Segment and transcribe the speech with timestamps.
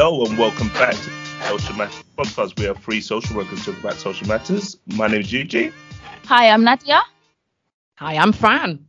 [0.00, 1.10] Hello and welcome back to
[1.48, 2.56] Social Matters Podcast.
[2.56, 4.76] We are three social workers talking about social matters.
[4.86, 5.72] My name is Eugene.
[6.26, 7.02] Hi, I'm Nadia.
[7.96, 8.86] Hi, I'm Fran.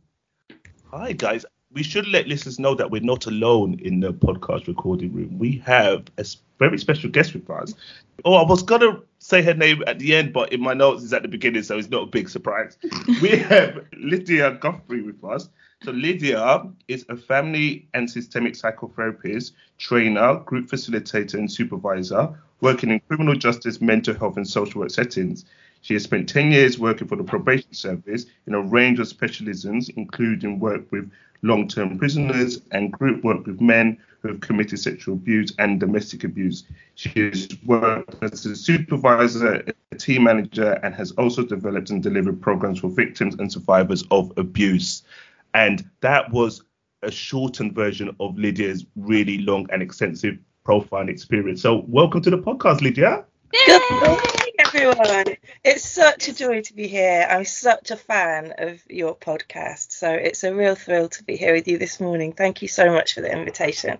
[0.92, 1.44] Hi guys.
[1.72, 5.36] We should let listeners know that we're not alone in the podcast recording room.
[5.36, 6.24] We have a
[6.60, 7.74] very special guest with us.
[8.24, 11.12] Oh, I was gonna say her name at the end, but in my notes it's
[11.12, 12.78] at the beginning, so it's not a big surprise.
[13.20, 15.48] we have Lydia Guthrie with us.
[15.82, 23.00] So Lydia is a family and systemic psychotherapist, trainer, group facilitator, and supervisor, working in
[23.08, 25.46] criminal justice, mental health, and social work settings.
[25.80, 29.88] She has spent 10 years working for the probation service in a range of specialisms,
[29.96, 35.54] including work with long-term prisoners and group work with men who have committed sexual abuse
[35.58, 36.64] and domestic abuse.
[36.96, 42.42] She has worked as a supervisor, a team manager, and has also developed and delivered
[42.42, 45.04] programs for victims and survivors of abuse.
[45.54, 46.62] And that was
[47.02, 51.62] a shortened version of Lydia's really long and extensive profile and experience.
[51.62, 53.24] So welcome to the podcast, Lydia.
[53.66, 55.36] Good morning, everyone.
[55.64, 57.26] It's such a joy to be here.
[57.28, 59.92] I'm such a fan of your podcast.
[59.92, 62.32] So it's a real thrill to be here with you this morning.
[62.32, 63.98] Thank you so much for the invitation.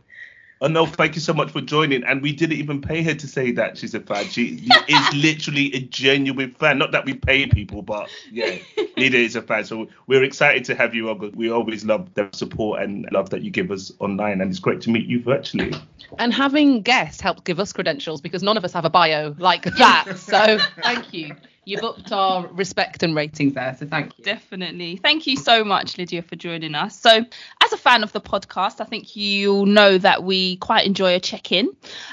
[0.63, 2.05] Oh no, thank you so much for joining.
[2.05, 4.27] And we didn't even pay her to say that she's a fan.
[4.27, 6.77] She is literally a genuine fan.
[6.77, 8.59] Not that we pay people, but yeah,
[8.99, 9.65] Lydia is a fan.
[9.65, 11.33] So we're excited to have you on.
[11.35, 14.43] We always love the support and love that you give us online.
[14.43, 15.73] And it's great to meet you virtually.
[16.19, 19.65] And having guests helped give us credentials because none of us have a bio like
[19.65, 20.09] that.
[20.21, 21.35] So thank you.
[21.71, 23.77] You've upped our respect and ratings there.
[23.79, 24.25] So thank you.
[24.25, 24.97] Definitely.
[24.97, 26.99] Thank you so much, Lydia, for joining us.
[26.99, 31.15] So, as a fan of the podcast, I think you'll know that we quite enjoy
[31.15, 31.71] a check in.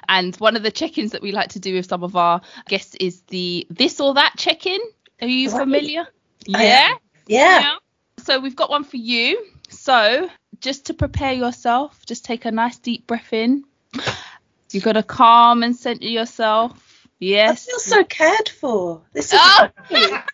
[0.08, 2.41] And one of the check ins that we like to do with some of our
[2.67, 4.80] guests is the this or that check in.
[5.22, 5.59] Are you Right.
[5.59, 6.08] familiar?
[6.53, 6.89] I Yeah.
[7.25, 7.75] Yeah.
[8.20, 9.43] So, we've got one for you.
[9.70, 10.30] So,
[10.61, 13.64] just to prepare yourself, just take a nice deep breath in.
[14.71, 16.86] You've got to calm and center yourself.
[17.22, 19.02] I feel so cared for.
[19.14, 19.70] This is Oh!
[19.92, 20.17] lovely.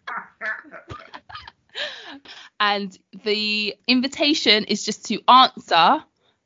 [2.60, 6.04] and the invitation is just to answer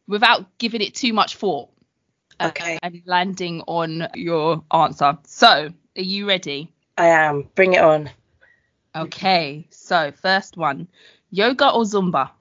[0.07, 1.69] without giving it too much thought
[2.39, 2.79] uh, Okay.
[2.81, 5.47] and landing on your answer so
[5.97, 7.49] are you ready I am.
[7.55, 8.09] Bring it on.
[8.95, 10.87] okay so first one
[11.29, 12.31] yoga or zumba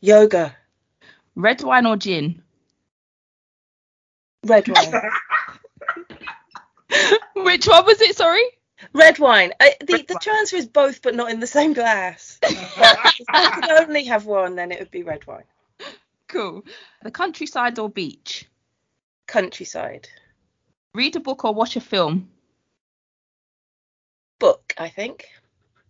[0.00, 0.54] Yoga.
[1.34, 2.42] red wine or gin
[4.46, 4.92] Red wine.
[7.34, 8.42] which one was it sorry
[8.92, 9.52] Red wine.
[9.60, 10.20] I, the, Red the wine.
[10.20, 12.38] transfer is both, but not in the same glass.
[12.42, 15.44] If I could only have one, then it would be red wine.
[16.28, 16.62] cool
[17.02, 18.46] the countryside or beach
[19.26, 20.08] Countryside.
[20.94, 22.28] read a book or watch a film
[24.40, 25.28] Book, I think.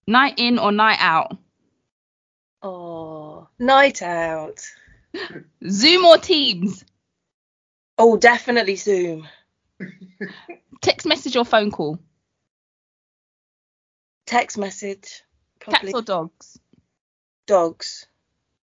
[0.06, 1.36] night in or night out
[2.62, 4.60] Oh, night out.
[5.68, 6.84] zoom or teams
[7.98, 9.26] Oh, definitely Zoom.
[10.80, 11.98] Text message or phone call
[14.26, 15.22] Text message.
[15.60, 16.58] Probably cats or dogs
[17.46, 18.06] dogs.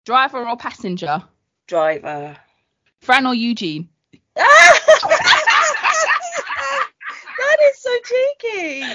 [0.06, 1.24] driver or passenger
[1.68, 2.38] Driver.
[3.02, 3.90] Fran or Eugene?
[4.36, 4.46] that
[7.64, 8.86] is so cheeky.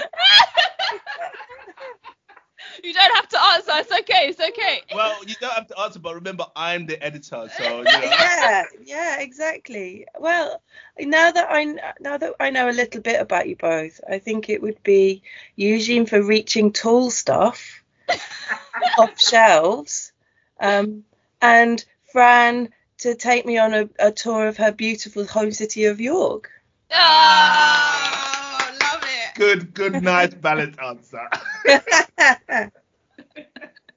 [2.83, 3.71] You don't have to answer.
[3.75, 4.27] It's okay.
[4.27, 4.81] It's okay.
[4.93, 7.99] Well, you don't have to answer, but remember, I'm the editor, so you know.
[8.03, 10.05] yeah, yeah, exactly.
[10.19, 10.61] Well,
[10.99, 11.63] now that I
[11.99, 15.23] now that I know a little bit about you both, I think it would be
[15.55, 17.83] Eugene for reaching tall stuff
[18.97, 20.11] off shelves,
[20.59, 21.03] um,
[21.41, 22.69] and Fran
[22.99, 26.51] to take me on a, a tour of her beautiful home city of York.
[26.93, 29.35] Oh, love it.
[29.35, 31.27] Good, good, nice, balanced answer.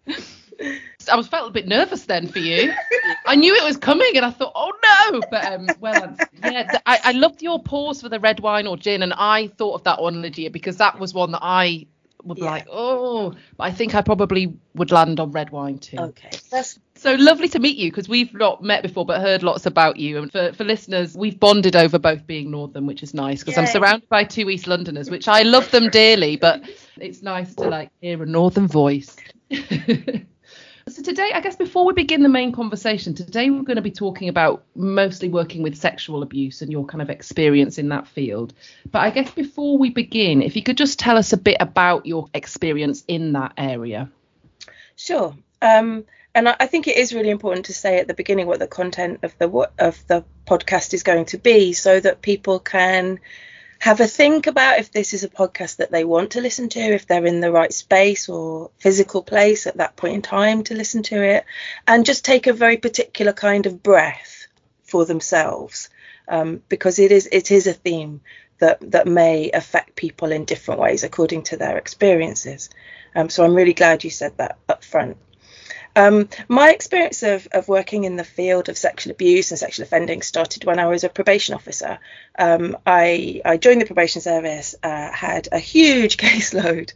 [1.11, 2.73] I was felt a bit nervous then for you.
[3.27, 4.73] I knew it was coming and I thought, oh
[5.13, 5.23] no.
[5.23, 8.77] But um, well, yeah, th- I, I loved your pause for the red wine or
[8.77, 11.87] gin, and I thought of that one, Lydia, because that was one that I
[12.23, 12.51] would be Yeah.
[12.53, 13.35] like, oh.
[13.57, 15.99] But I think I probably would land on red wine too.
[15.99, 19.67] okay, that's So lovely to meet you because we've not met before but heard lots
[19.67, 20.23] about you.
[20.23, 23.67] And for, for listeners, we've bonded over both being Northern, which is nice because I'm
[23.67, 26.63] surrounded by two East Londoners, which I love them dearly, but
[26.99, 29.17] it's nice to like hear a Northern voice.
[29.51, 33.91] so today, I guess before we begin the main conversation, today we're going to be
[33.91, 38.55] talking about mostly working with sexual abuse and your kind of experience in that field.
[38.91, 42.07] But I guess before we begin, if you could just tell us a bit about
[42.07, 44.11] your experience in that area.
[44.97, 45.37] Sure.
[45.61, 48.59] Um, and I, I think it is really important to say at the beginning what
[48.59, 49.49] the content of the
[49.79, 53.21] of the podcast is going to be, so that people can
[53.81, 56.81] have a think about if this is a podcast that they want to listen to,
[56.81, 60.75] if they're in the right space or physical place at that point in time to
[60.75, 61.45] listen to it,
[61.87, 64.47] and just take a very particular kind of breath
[64.85, 65.91] for themselves.
[66.29, 68.21] um, because it is it is a theme
[68.59, 72.71] that that may affect people in different ways according to their experiences.
[73.15, 75.17] Um, so I'm really glad you said that up front.
[75.97, 80.23] Um, my experience of, of working in the field of sexual abuse and sexual offending
[80.23, 81.99] started when I was a probation officer.
[82.37, 86.93] Um, I, I, joined the probation service, uh, had a huge caseload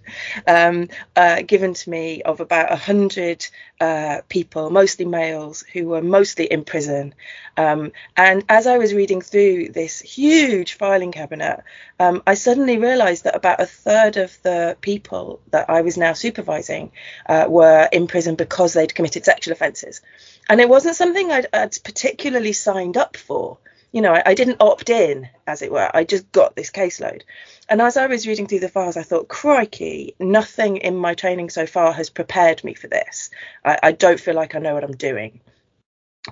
[0.46, 3.46] um, uh, given to me of about 100
[3.80, 7.14] uh, people, mostly males, who were mostly in prison.
[7.56, 11.62] Um, and as I was reading through this huge filing cabinet,
[12.00, 16.12] um, I suddenly realized that about a third of the people that I was now
[16.12, 16.92] supervising
[17.28, 20.00] uh, were in prison because they'd committed sexual offences.
[20.48, 23.58] And it wasn't something I'd, I'd particularly signed up for
[23.92, 25.90] you know, I, I, didn't opt in, as it were.
[25.94, 27.22] I just got this caseload.
[27.68, 31.50] And as I was reading through the files, I thought, crikey, nothing in my training
[31.50, 33.30] so far has prepared me for this.
[33.64, 35.40] I, I don't feel like I know what I'm doing.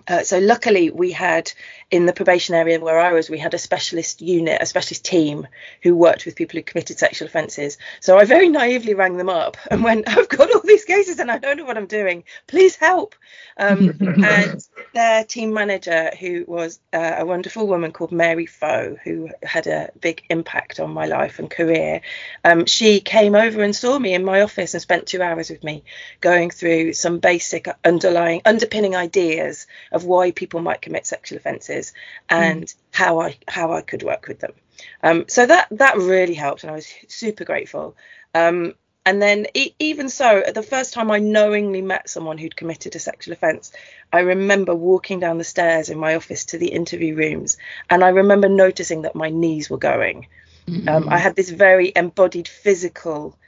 [0.08, 1.52] Uh, so luckily we had
[1.90, 5.46] in the probation area where I was, we had a specialist unit, a specialist team
[5.82, 7.78] who worked with people who committed sexual offences.
[8.00, 11.30] So I very naively rang them up and went, I've got all these cases and
[11.30, 12.24] I don't know what I'm doing.
[12.46, 13.14] Please help.
[13.56, 19.30] Um, and their team manager, who was uh, a wonderful woman called Mary Foe, who
[19.42, 22.00] had a big impact on my life and career,
[22.44, 25.62] um, she came over and saw me in my office and spent two hours with
[25.62, 25.84] me
[26.20, 31.92] going through some basic underlying underpinning ideas of why people might commit sexual offences
[32.28, 32.74] and mm.
[32.92, 34.52] how I how I could work with them.
[35.02, 37.96] Um, so that that really helped, and I was super grateful.
[38.34, 38.74] Um,
[39.04, 42.98] and then e- even so, the first time I knowingly met someone who'd committed a
[42.98, 43.72] sexual offence,
[44.12, 47.56] I remember walking down the stairs in my office to the interview rooms,
[47.88, 50.26] and I remember noticing that my knees were going.
[50.66, 50.88] Mm-hmm.
[50.88, 53.38] Um, I had this very embodied physical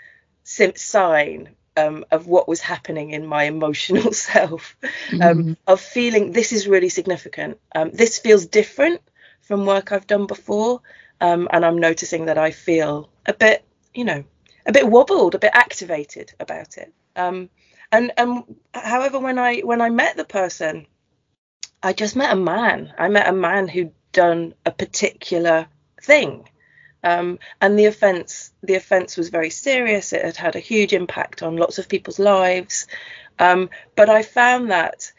[0.45, 4.77] sign um, of what was happening in my emotional self,
[5.13, 5.53] um, mm-hmm.
[5.67, 7.59] of feeling this is really significant.
[7.75, 9.01] Um, this feels different
[9.43, 10.81] from work I've done before,
[11.21, 13.65] um, and I'm noticing that I feel a bit,
[13.95, 14.25] you know,
[14.67, 16.93] a bit wobbled, a bit activated about it.
[17.17, 17.49] Um,
[17.91, 20.87] and and however, when I when I met the person,
[21.83, 22.93] I just met a man.
[22.99, 25.69] I met a man who'd done a particular
[26.03, 26.49] thing
[27.03, 30.13] um, and the offence, the offence was very serious.
[30.13, 32.87] It had had a huge impact on lots of people's lives.
[33.39, 35.13] Um, but I found that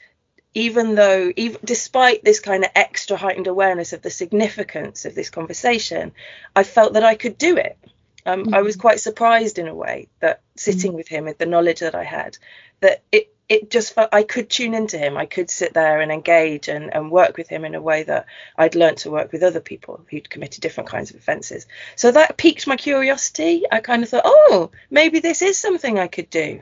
[0.54, 5.30] even though, even, despite this kind of extra heightened awareness of the significance of this
[5.30, 6.12] conversation,
[6.56, 7.78] I felt that I could do it.
[8.26, 8.54] Um, mm-hmm.
[8.54, 8.82] I was mm-hmm.
[8.82, 10.98] quite surprised in a way that sitting mm-hmm.
[10.98, 12.38] with him with the knowledge that I had,
[12.82, 15.18] that it it just felt I could tune into him.
[15.18, 18.28] I could sit there and engage and, and work with him in a way that
[18.56, 21.66] I'd learned to work with other people who'd committed different kinds of offences.
[21.96, 23.64] So that piqued my curiosity.
[23.72, 26.62] I kind of thought, oh, maybe this is something I could do.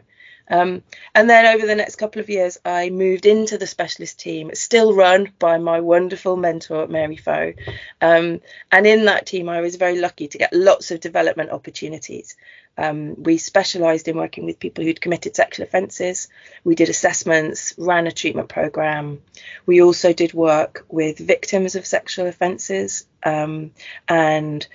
[0.49, 0.83] Um,
[1.13, 4.94] and then over the next couple of years, I moved into the specialist team, still
[4.94, 7.53] run by my wonderful mentor, Mary Foe.
[8.01, 8.41] Um,
[8.71, 12.35] and in that team, I was very lucky to get lots of development opportunities.
[12.77, 16.27] Um, we specialised in working with people who'd committed sexual offences.
[16.63, 19.21] We did assessments, ran a treatment programme.
[19.65, 23.07] We also did work with victims of sexual offences.
[23.23, 23.71] Um,
[24.07, 24.65] and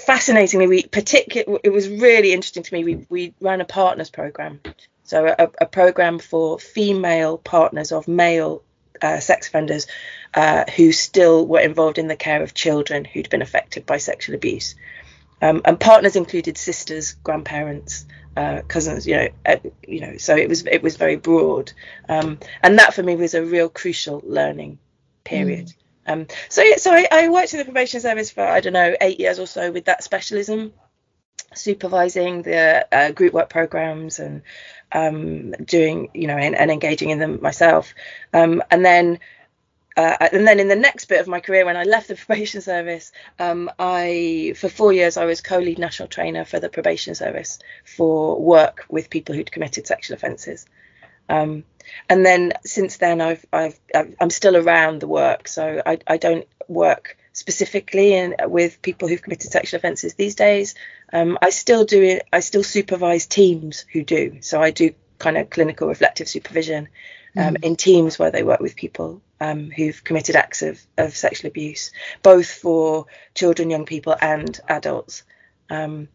[0.00, 2.84] fascinatingly, we particular it was really interesting to me.
[2.84, 4.60] We we ran a partners programme,
[5.14, 8.64] so a, a programme for female partners of male
[9.00, 9.86] uh, sex offenders
[10.34, 14.34] uh, who still were involved in the care of children who'd been affected by sexual
[14.34, 14.74] abuse.
[15.40, 18.06] Um, and partners included sisters, grandparents,
[18.36, 19.56] uh, cousins, you know, uh,
[19.86, 20.16] you know.
[20.16, 21.70] So it was it was very broad,
[22.08, 24.80] um, and that for me was a real crucial learning
[25.22, 25.66] period.
[26.08, 26.12] Mm.
[26.12, 28.96] Um, so yeah, so I, I, worked in the probation service for I don't know
[29.00, 30.72] eight years or so with that specialism,
[31.54, 34.42] supervising the uh, group work programs and
[34.92, 37.94] um, doing you know and, and, engaging in them myself,
[38.32, 39.18] um, and then
[39.96, 42.60] uh, and then in the next bit of my career, when I left the probation
[42.60, 47.58] service, um, I for four years I was co-lead national trainer for the probation service
[47.84, 50.66] for work with people who'd committed sexual offences.
[51.28, 51.64] Um,
[52.08, 56.46] and then since then, I've, I've I'm still around the work, so I, I don't
[56.68, 60.74] work specifically in, with people who've committed sexual offences these days.
[61.12, 62.26] Um, I still do it.
[62.32, 64.38] I still supervise teams who do.
[64.40, 66.88] So I do kind of clinical reflective supervision
[67.36, 67.64] um, mm.
[67.64, 71.90] in teams where they work with people um, who've committed acts of, of sexual abuse,
[72.22, 75.24] both for children, young people, and adults.
[75.68, 76.08] Um,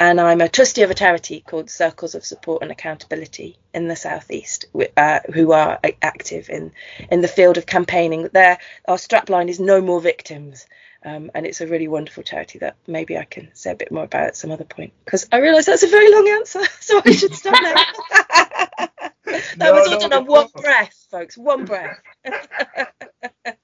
[0.00, 3.94] and I'm a trustee of a charity called Circles of Support and Accountability in the
[3.94, 4.64] southeast,
[4.96, 6.72] uh, who are active in
[7.10, 8.28] in the field of campaigning.
[8.32, 10.66] There, our strapline is "No More Victims,"
[11.04, 14.04] um, and it's a really wonderful charity that maybe I can say a bit more
[14.04, 17.12] about at some other point because I realise that's a very long answer, so I
[17.12, 17.74] should stop now.
[19.26, 21.36] that no, was all no, done on one breath, folks.
[21.36, 21.98] One breath.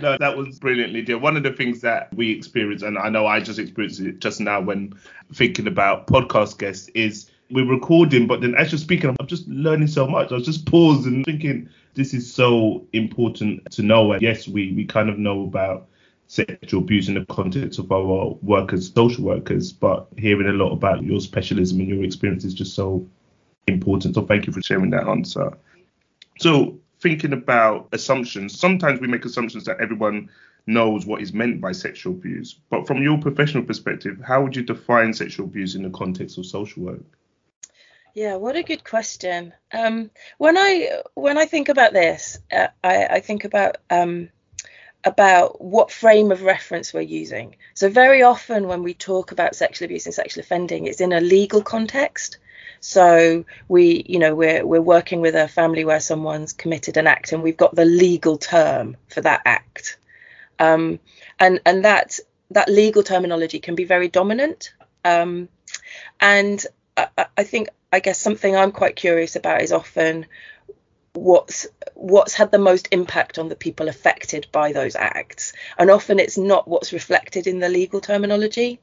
[0.00, 1.18] no, that was brilliantly dear.
[1.18, 4.40] One of the things that we experience, and I know I just experienced it just
[4.40, 4.94] now when
[5.32, 9.88] thinking about podcast guests, is we're recording, but then as you're speaking, I'm just learning
[9.88, 10.30] so much.
[10.30, 14.12] I was just pausing, thinking this is so important to know.
[14.12, 15.88] And yes, we we kind of know about
[16.26, 20.72] sexual abuse in the context of our work as social workers, but hearing a lot
[20.72, 23.06] about your specialism and your experience is just so
[23.66, 24.14] important.
[24.14, 25.56] So thank you for sharing that answer.
[26.38, 30.30] So thinking about assumptions, sometimes we make assumptions that everyone
[30.66, 32.58] knows what is meant by sexual abuse.
[32.70, 36.46] But from your professional perspective, how would you define sexual abuse in the context of
[36.46, 37.04] social work?
[38.14, 39.54] Yeah, what a good question.
[39.72, 44.30] Um, when I when I think about this, uh, I, I, think about um,
[45.04, 47.56] about what frame of reference we're using.
[47.74, 51.20] So very often when we talk about sexual abuse and sexual offending, it's in a
[51.20, 52.38] legal context.
[52.80, 57.32] So we, you know, we're we're working with a family where someone's committed an act,
[57.32, 59.98] and we've got the legal term for that act,
[60.58, 61.00] um,
[61.38, 62.18] and and that
[62.50, 64.72] that legal terminology can be very dominant.
[65.04, 65.48] Um,
[66.20, 66.64] and
[66.96, 70.26] I, I think I guess something I'm quite curious about is often
[71.14, 75.52] what's what's had the most impact on the people affected by those acts.
[75.78, 78.80] And often it's not what's reflected in the legal terminology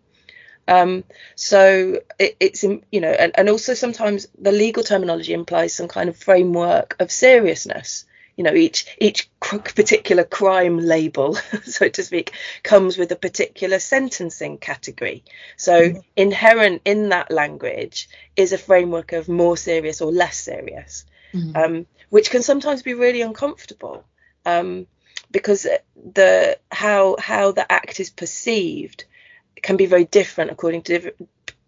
[0.68, 1.04] um,
[1.36, 6.10] so it, it's you know and, and also sometimes the legal terminology implies some kind
[6.10, 8.06] of framework of seriousness
[8.36, 12.32] you know each each particular crime label so to speak
[12.64, 15.24] comes with a particular sentencing category
[15.58, 16.00] so mm-hmm.
[16.16, 21.56] inherent in that language is a framework of more serious or less serious mm-hmm.
[21.56, 24.04] um, which can sometimes be really uncomfortable
[24.46, 24.86] um,
[25.32, 25.68] because
[26.14, 29.06] the how how the act is perceived
[29.66, 31.28] can be very different according to diff-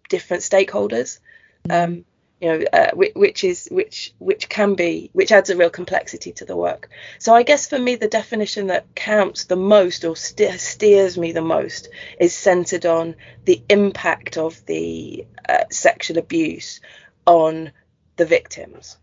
[0.10, 1.20] different stakeholders
[1.68, 1.72] mm-hmm.
[1.72, 2.06] um,
[2.40, 6.46] you know, uh, which is which which can be which adds a real complexity to
[6.46, 6.90] the work.
[7.18, 11.32] So I guess for me the definition that counts the most or st- steers me
[11.32, 11.90] the most
[12.20, 16.80] is centered on the impact of the uh, sexual abuse
[17.26, 17.72] on
[18.18, 18.98] the victims.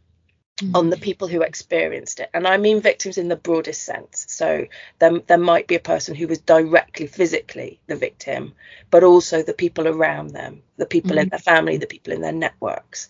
[0.58, 0.76] Mm-hmm.
[0.76, 4.24] On the people who experienced it, and I mean victims in the broadest sense.
[4.28, 4.66] So
[5.00, 8.54] there, there might be a person who was directly physically the victim,
[8.88, 11.22] but also the people around them, the people mm-hmm.
[11.22, 13.08] in their family, the people in their networks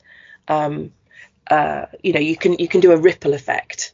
[0.49, 0.93] um,
[1.51, 3.93] uh, you know you can you can do a ripple effect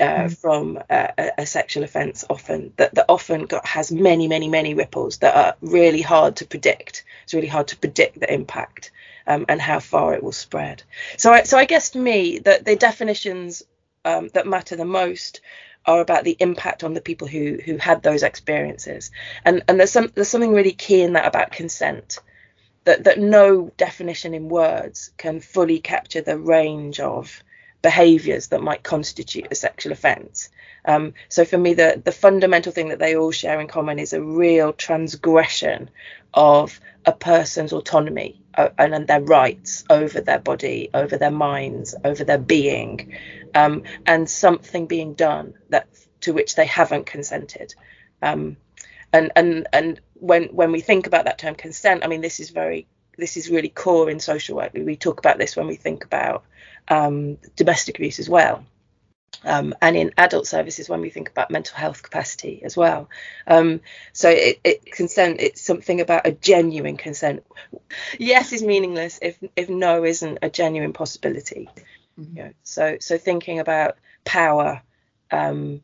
[0.00, 0.36] uh, mm.
[0.36, 5.18] from a, a, sexual offence often that, that often got, has many many many ripples
[5.18, 8.92] that are really hard to predict it's really hard to predict the impact
[9.30, 10.82] um, and how far it will spread.
[11.16, 13.62] So I, so I guess to me that the definitions
[14.04, 15.40] um, that matter the most
[15.86, 19.10] are about the impact on the people who who had those experiences.
[19.44, 22.18] And and there's some there's something really key in that about consent
[22.84, 27.44] that that no definition in words can fully capture the range of
[27.82, 30.50] behaviours that might constitute a sexual offence.
[30.84, 34.12] Um, so for me, the the fundamental thing that they all share in common is
[34.12, 35.90] a real transgression
[36.32, 41.94] of a person's autonomy uh, and, and, their rights over their body, over their minds,
[42.04, 43.14] over their being,
[43.54, 45.88] um, and something being done that
[46.20, 47.74] to which they haven't consented.
[48.22, 48.56] Um,
[49.12, 52.50] and and and when when we think about that term consent, I mean this is
[52.50, 54.72] very this is really core in social work.
[54.74, 56.44] We talk about this when we think about
[56.88, 58.64] um, domestic abuse as well.
[59.42, 63.08] Um, and in adult services when we think about mental health capacity as well.
[63.46, 63.80] Um,
[64.12, 67.44] so it, it, consent it's something about a genuine consent.
[68.18, 71.70] Yes is meaningless if if no isn't a genuine possibility.
[72.18, 72.36] Mm-hmm.
[72.36, 74.82] You know, so so thinking about power,
[75.30, 75.80] um,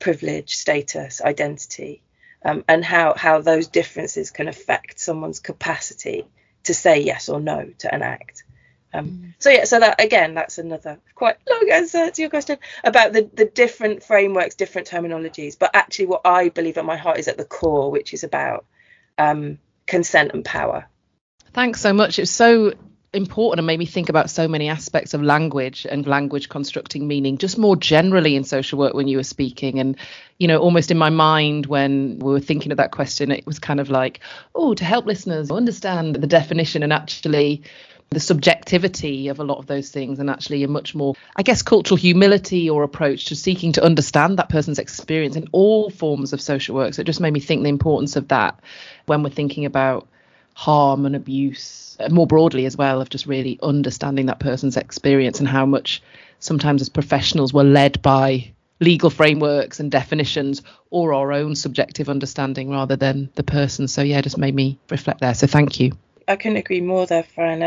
[0.00, 2.02] privilege, status, identity,
[2.44, 6.26] um, and how how those differences can affect someone's capacity
[6.64, 8.44] to say yes or no to an act.
[8.94, 9.34] Um, mm.
[9.38, 13.28] So yeah, so that again, that's another quite long answer to your question about the
[13.32, 15.58] the different frameworks, different terminologies.
[15.58, 18.64] But actually, what I believe at my heart is at the core, which is about
[19.18, 20.86] um, consent and power.
[21.52, 22.18] Thanks so much.
[22.18, 22.72] It's so
[23.14, 27.38] important and made me think about so many aspects of language and language constructing meaning
[27.38, 29.96] just more generally in social work when you were speaking and
[30.36, 33.58] you know almost in my mind when we were thinking of that question it was
[33.58, 34.20] kind of like
[34.54, 37.62] oh to help listeners understand the definition and actually
[38.10, 41.62] the subjectivity of a lot of those things and actually a much more i guess
[41.62, 46.40] cultural humility or approach to seeking to understand that person's experience in all forms of
[46.40, 46.94] social work.
[46.94, 48.58] So it just made me think the importance of that
[49.06, 50.08] when we're thinking about
[50.54, 55.38] harm and abuse uh, more broadly as well of just really understanding that person's experience
[55.38, 56.02] and how much
[56.40, 62.70] sometimes as professionals we're led by legal frameworks and definitions or our own subjective understanding
[62.70, 63.88] rather than the person.
[63.88, 65.34] So yeah just made me reflect there.
[65.34, 65.92] So thank you
[66.28, 67.62] I couldn't agree more there, Fran.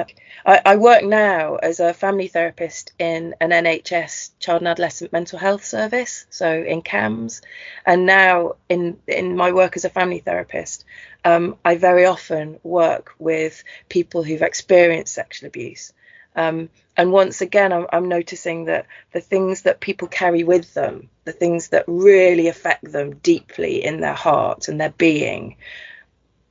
[0.45, 5.39] I, I work now as a family therapist in an NHS child and adolescent mental
[5.39, 7.41] health service, so in CAMHS,
[7.87, 10.85] and now in in my work as a family therapist,
[11.25, 15.91] um, I very often work with people who've experienced sexual abuse.
[16.35, 21.09] Um, and once again, I'm, I'm, noticing that the things that people carry with them,
[21.25, 25.57] the things that really affect them deeply in their heart and their being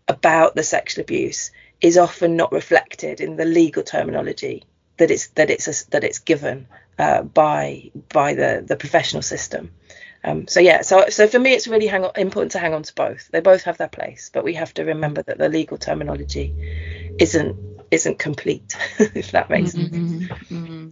[0.07, 1.51] about the sexual abuse,
[1.81, 4.65] is often not reflected in the legal terminology
[4.99, 6.67] that it's that it's a, that it's given
[6.99, 9.73] uh, by by the the professional system.
[10.23, 12.83] Um, so yeah, so so for me, it's really hang on, important to hang on
[12.83, 13.29] to both.
[13.29, 16.55] They both have their place, but we have to remember that the legal terminology
[17.19, 17.57] isn't
[17.91, 20.29] isn't complete, if that makes mm-hmm, sense.
[20.51, 20.89] Mm-hmm.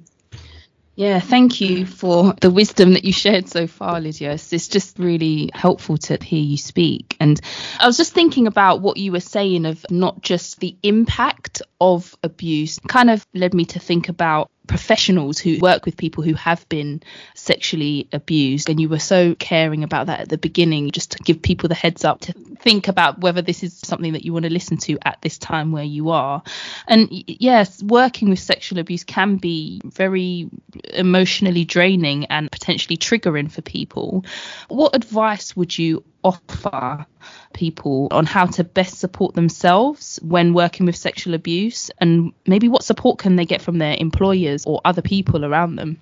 [0.99, 4.33] Yeah, thank you for the wisdom that you shared so far, Lydia.
[4.33, 7.17] It's just really helpful to hear you speak.
[7.21, 7.41] And
[7.79, 12.17] I was just thinking about what you were saying of not just the impact of
[12.25, 16.69] abuse, kind of led me to think about professionals who work with people who have
[16.69, 17.03] been
[17.35, 21.43] sexually abused and you were so caring about that at the beginning just to give
[21.43, 24.53] people the heads up to think about whether this is something that you want to
[24.53, 26.43] listen to at this time where you are.
[26.87, 30.49] And yes working with sexual abuse can be very
[30.93, 34.25] emotionally draining and potentially triggering for people.
[34.69, 37.07] What advice would you offer
[37.53, 42.85] people on how to best support themselves when working with sexual abuse and maybe what
[42.85, 46.01] support can they get from their employers or other people around them?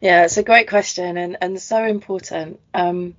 [0.00, 2.60] Yeah it's a great question and, and so important.
[2.72, 3.14] Um,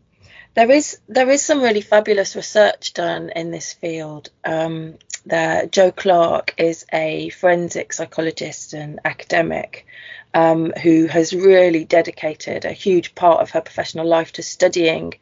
[0.56, 4.30] there is there is some really fabulous research done in this field.
[4.44, 4.96] Um,
[5.28, 9.86] that Jo Clarke is a forensic psychologist and academic
[10.34, 15.14] um, who has really dedicated a huge part of her professional life to studying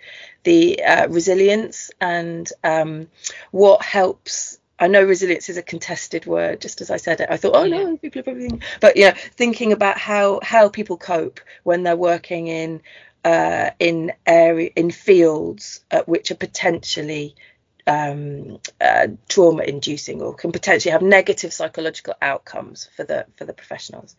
[0.43, 3.07] the uh, resilience and um,
[3.51, 4.57] what helps.
[4.79, 7.29] I know resilience is a contested word, just as I said it.
[7.29, 8.63] I thought, oh no, people have everything.
[8.81, 12.81] But yeah, thinking about how how people cope when they're working in
[13.23, 17.35] uh, in area in fields uh, which are potentially
[17.85, 23.53] um, uh, trauma inducing or can potentially have negative psychological outcomes for the for the
[23.53, 24.15] professionals.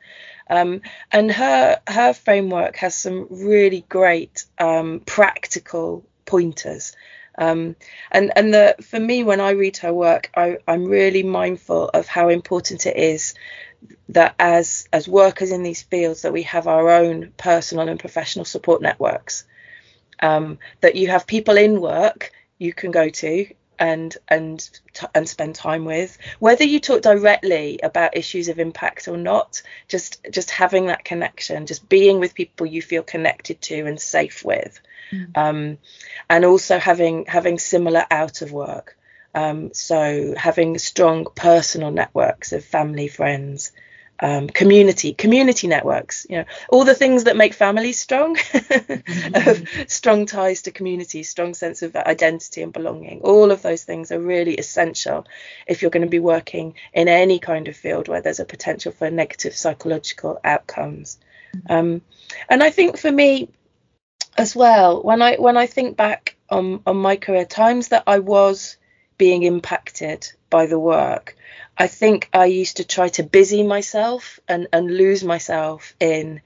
[0.48, 6.94] Um, and her her framework has some really great um, practical pointers.
[7.37, 7.77] Um,
[8.12, 12.07] and and the for me when I read her work, I, I'm really mindful of
[12.07, 13.35] how important it is
[14.11, 18.44] that as as workers in these fields that we have our own personal and professional
[18.44, 19.44] support networks.
[20.20, 23.46] Um, that you have people in work you can go to
[23.78, 24.80] and and
[25.14, 26.16] and spend time with.
[26.38, 31.66] Whether you talk directly about issues of impact or not just just having that connection
[31.66, 34.80] just being with people you feel connected to and safe with.
[35.12, 35.36] Mm.
[35.36, 35.78] um,
[36.30, 38.96] and also having having similar out of work.
[39.34, 43.72] Um, so having strong personal networks of family friends
[44.20, 48.37] um, community, community networks, you know, all the things that make families strong,
[49.35, 53.20] of strong ties to community, strong sense of identity and belonging.
[53.22, 55.27] All of those things are really essential
[55.66, 58.92] if you're going to be working in any kind of field where there's a potential
[58.92, 61.18] for negative psychological outcomes.
[61.68, 62.03] Um,
[62.48, 63.50] and I think for me
[64.37, 68.18] as well, when I when I think back on on my career, times that I
[68.18, 68.77] was
[69.16, 71.36] being impacted by the work,
[71.76, 76.42] I think I used to try to busy myself and, and lose myself in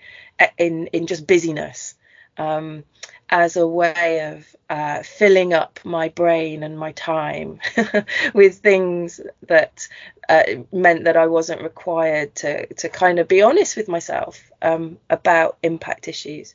[0.57, 1.95] in in just busyness
[2.39, 2.85] um,
[3.29, 7.61] as a way of uh, filling up my brain and my time
[8.35, 9.89] with things that
[10.31, 14.97] uh, meant that I wasn't required to to kind of be honest with myself um,
[15.11, 16.55] about impact issues.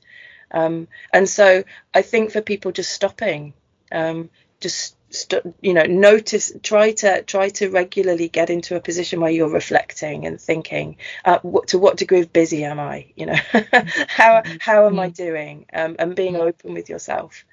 [0.49, 1.63] Um, and so
[1.93, 3.53] I think for people just stopping,
[3.91, 9.21] um, just st- you know notice try to try to regularly get into a position
[9.21, 13.26] where you're reflecting and thinking uh, what, to what degree of busy am i you
[13.26, 13.36] know
[14.08, 14.56] how mm-hmm.
[14.60, 15.23] how am i mm-hmm.
[15.23, 17.45] doing um, and being open with yourself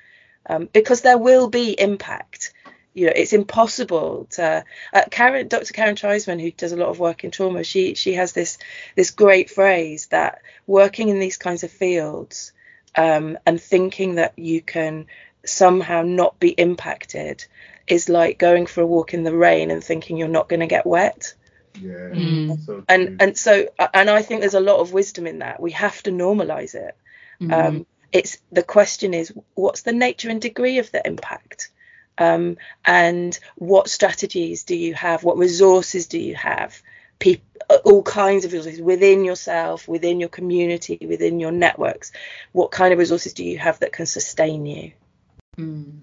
[0.46, 2.52] um, because there will be impact
[2.94, 5.72] you know it's impossible to uh, Karen Dr.
[5.72, 8.58] Karen Treisman who does a lot of work in trauma she she has this
[8.96, 12.52] this great phrase that working in these kinds of fields
[12.96, 15.06] um, and thinking that you can
[15.44, 17.44] somehow not be impacted
[17.86, 20.66] is like going for a walk in the rain and thinking you're not going to
[20.66, 21.34] get wet.
[21.74, 22.10] Yeah.
[22.12, 22.64] Mm.
[22.64, 25.60] So and and so and I think there's a lot of wisdom in that.
[25.60, 26.96] We have to normalize it.
[27.40, 27.52] Mm-hmm.
[27.52, 31.70] Um, it's the question is what's the nature and degree of the impact,
[32.18, 35.22] um, and what strategies do you have?
[35.22, 36.82] What resources do you have?
[37.18, 37.44] People,
[37.84, 42.12] all kinds of resources within yourself, within your community, within your networks.
[42.52, 44.92] What kind of resources do you have that can sustain you?
[45.60, 46.00] Mm.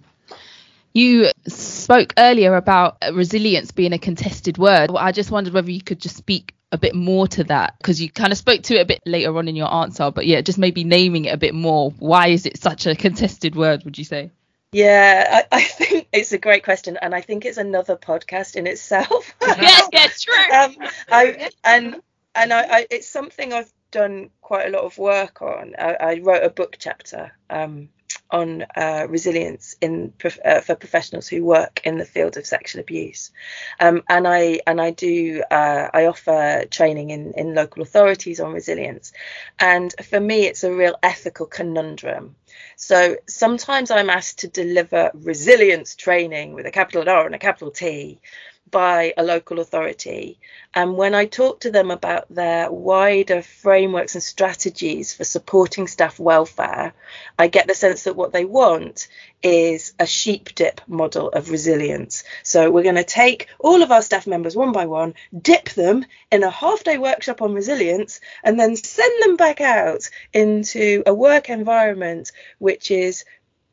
[0.94, 4.90] You spoke earlier about resilience being a contested word.
[4.98, 8.10] I just wondered whether you could just speak a bit more to that because you
[8.10, 10.58] kind of spoke to it a bit later on in your answer, but yeah, just
[10.58, 11.92] maybe naming it a bit more.
[12.00, 14.32] Why is it such a contested word, would you say?
[14.72, 18.68] Yeah, I, I think it's a great question, and I think it's another podcast in
[18.68, 19.34] itself.
[19.42, 20.54] yeah, yeah, true.
[20.54, 20.76] um,
[21.10, 22.02] I, and
[22.36, 25.74] and I, I, it's something I've done quite a lot of work on.
[25.80, 27.90] I, I wrote a book chapter um,
[28.32, 30.14] on uh, resilience in
[30.44, 33.32] uh, for professionals who work in the field of sexual abuse,
[33.80, 38.54] um, and I and I do uh, I offer training in in local authorities on
[38.54, 39.14] resilience,
[39.60, 42.36] and for me it's a real ethical conundrum.
[42.76, 47.72] So sometimes I'm asked to deliver resilience training with a capital R and a capital
[47.72, 48.20] T
[48.70, 50.40] by a local authority.
[50.74, 56.20] And when I talk to them about their wider frameworks and strategies for supporting staff
[56.20, 56.94] welfare,
[57.40, 59.08] I get the sense that what they want
[59.42, 62.24] is a sheep dip model of resilience.
[62.44, 66.06] So we're going to take all of our staff members one by one, dip them
[66.32, 71.14] in a half day workshop on resilience, and then send them back out into a
[71.14, 73.26] work environment which is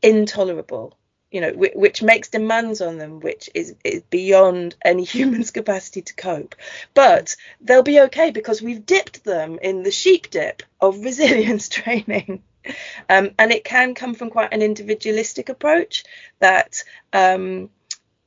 [0.03, 0.97] intolerable
[1.35, 6.15] you know, which makes demands on them, which is, is beyond any human's capacity to
[6.15, 6.55] cope.
[6.95, 12.45] But they'll be okay because we've dipped them in the sheep dip of resilience training.
[13.11, 16.05] Um, and it can come from quite an individualistic approach
[16.39, 17.69] that um,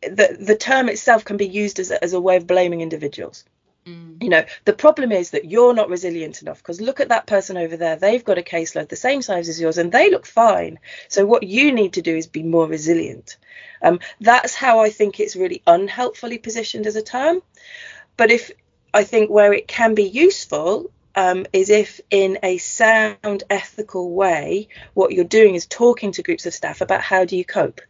[0.01, 3.45] the, the term itself can be used as a, as a way of blaming individuals.
[3.87, 4.21] Mm.
[4.21, 7.57] You know, the problem is that you're not resilient enough because look at that person
[7.57, 7.95] over there.
[7.95, 10.79] They've got a caseload the same size as yours and they look fine.
[11.07, 13.37] So, what you need to do is be more resilient.
[13.81, 17.41] Um, that's how I think it's really unhelpfully positioned as a term.
[18.17, 18.51] But if
[18.93, 24.69] I think where it can be useful um, is if, in a sound, ethical way,
[24.93, 27.81] what you're doing is talking to groups of staff about how do you cope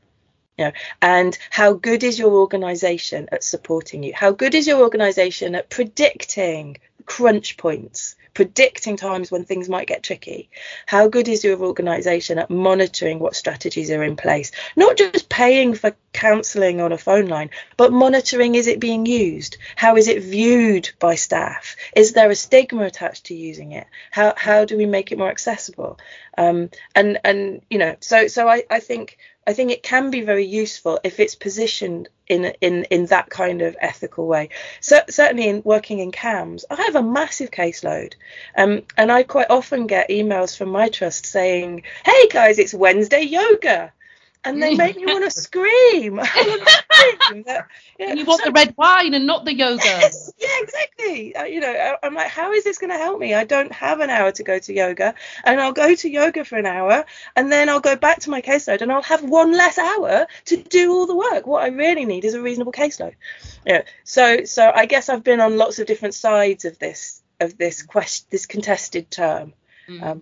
[0.58, 4.14] you know, and how good is your organization at supporting you?
[4.14, 10.04] How good is your organization at predicting crunch points, predicting times when things might get
[10.04, 10.50] tricky?
[10.86, 14.52] How good is your organization at monitoring what strategies are in place?
[14.76, 19.58] Not just paying for counseling on a phone line, but monitoring is it being used?
[19.76, 21.76] How is it viewed by staff?
[21.96, 23.88] Is there a stigma attached to using it?
[24.12, 26.00] How how do we make it more accessible?
[26.38, 29.18] Um, and and you know, so so I, I think
[29.48, 33.62] I think it can be very useful if it's positioned in in in that kind
[33.62, 34.50] of ethical way.
[34.82, 38.16] So certainly in working in CAMHS, I have a massive caseload,
[38.58, 43.22] um, and I quite often get emails from my trust saying, "Hey guys, it's Wednesday
[43.22, 43.94] yoga."
[44.48, 46.20] And they make me want to scream.
[46.26, 47.64] scream yeah.
[48.00, 49.84] And you want so, the red wine and not the yoga.
[50.08, 51.36] Yes, yeah, exactly.
[51.36, 53.34] Uh, you know, I'm like, how is this going to help me?
[53.34, 56.58] I don't have an hour to go to yoga, and I'll go to yoga for
[56.58, 57.06] an hour,
[57.36, 60.58] and then I'll go back to my caseload, and I'll have one less hour to
[60.58, 61.48] do all the work.
[61.48, 63.16] What I really need is a reasonable caseload.
[63.66, 63.84] Yeah.
[64.04, 67.84] So, so I guess I've been on lots of different sides of this of this
[67.84, 69.54] quest this contested term.
[69.88, 70.04] Mm.
[70.04, 70.22] Um,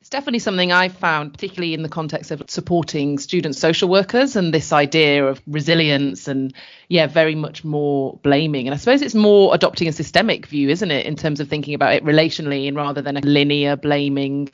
[0.00, 4.52] it's definitely something I've found, particularly in the context of supporting student social workers and
[4.52, 6.54] this idea of resilience and,
[6.88, 8.66] yeah, very much more blaming.
[8.66, 11.74] And I suppose it's more adopting a systemic view, isn't it, in terms of thinking
[11.74, 14.48] about it relationally and rather than a linear blaming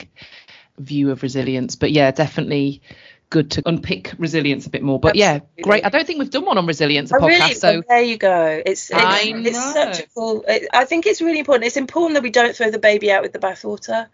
[0.79, 1.77] view of resilience.
[1.77, 2.81] But yeah, definitely
[3.29, 4.99] good to unpick resilience a bit more.
[4.99, 5.53] But Absolutely.
[5.57, 5.85] yeah, great.
[5.85, 7.39] I don't think we've done one on resilience, oh, a oh, podcast.
[7.39, 7.53] Really?
[7.53, 8.61] So well, there you go.
[8.65, 10.43] It's it's, it's such a cool.
[10.45, 11.67] It, I think it's really important.
[11.67, 14.07] It's important that we don't throw the baby out with the bathwater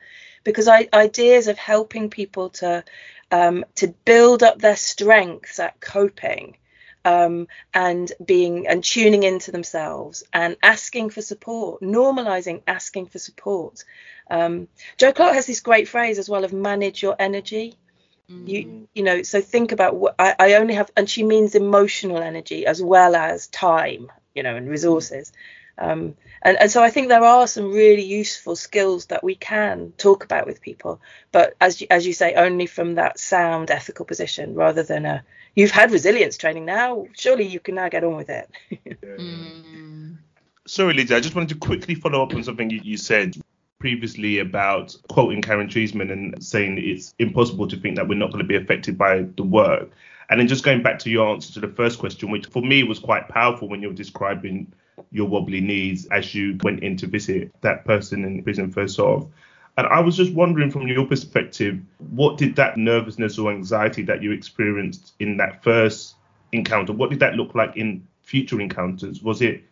[0.44, 2.84] because I, ideas of helping people to
[3.32, 6.58] um, to build up their strengths at coping
[7.06, 13.84] um, and being and tuning into themselves and asking for support, normalizing asking for support.
[14.30, 17.76] Um, Jo Clarke has this great phrase as well of manage your energy.
[18.30, 18.48] Mm-hmm.
[18.48, 22.20] You you know, so think about what I, I only have, and she means emotional
[22.20, 25.34] energy as well as time, you know, and resources.
[25.78, 29.94] Um, and, and so I think there are some really useful skills that we can
[29.98, 34.06] talk about with people, but as you, as you say, only from that sound ethical
[34.06, 35.24] position rather than a
[35.56, 38.50] you've had resilience training now, surely you can now get on with it.
[39.02, 40.18] mm.
[40.66, 43.36] Sorry, Lydia, I just wanted to quickly follow up on something you, you said
[43.80, 48.42] previously about quoting Karen Treisman and saying it's impossible to think that we're not going
[48.42, 49.92] to be affected by the work.
[50.30, 52.84] And then just going back to your answer to the first question, which for me
[52.84, 54.72] was quite powerful when you were describing
[55.12, 59.26] your wobbly knees as you went in to visit that person in prison first off.
[59.78, 64.22] And I was just wondering from your perspective, what did that nervousness or anxiety that
[64.22, 66.16] you experienced in that first
[66.52, 69.24] encounter, what did that look like in future encounters?
[69.24, 69.64] Was it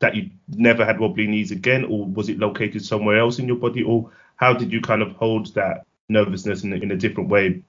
[0.00, 3.56] that you never had wobbly knees again, or was it located somewhere else in your
[3.56, 7.30] body, or how did you kind of hold that nervousness in a, in a different
[7.30, 7.62] way?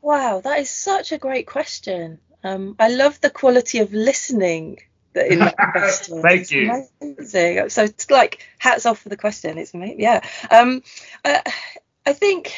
[0.00, 2.18] Wow, that is such a great question.
[2.42, 4.78] Um, I love the quality of listening
[5.14, 6.22] in that question.
[6.22, 6.70] Thank It's you.
[7.00, 7.68] Amazing.
[7.70, 9.58] So it's like hats off for the question.
[9.58, 10.00] It's amazing.
[10.00, 10.20] Yeah.
[10.50, 10.82] Um,
[11.24, 11.42] I,
[12.06, 12.54] I think,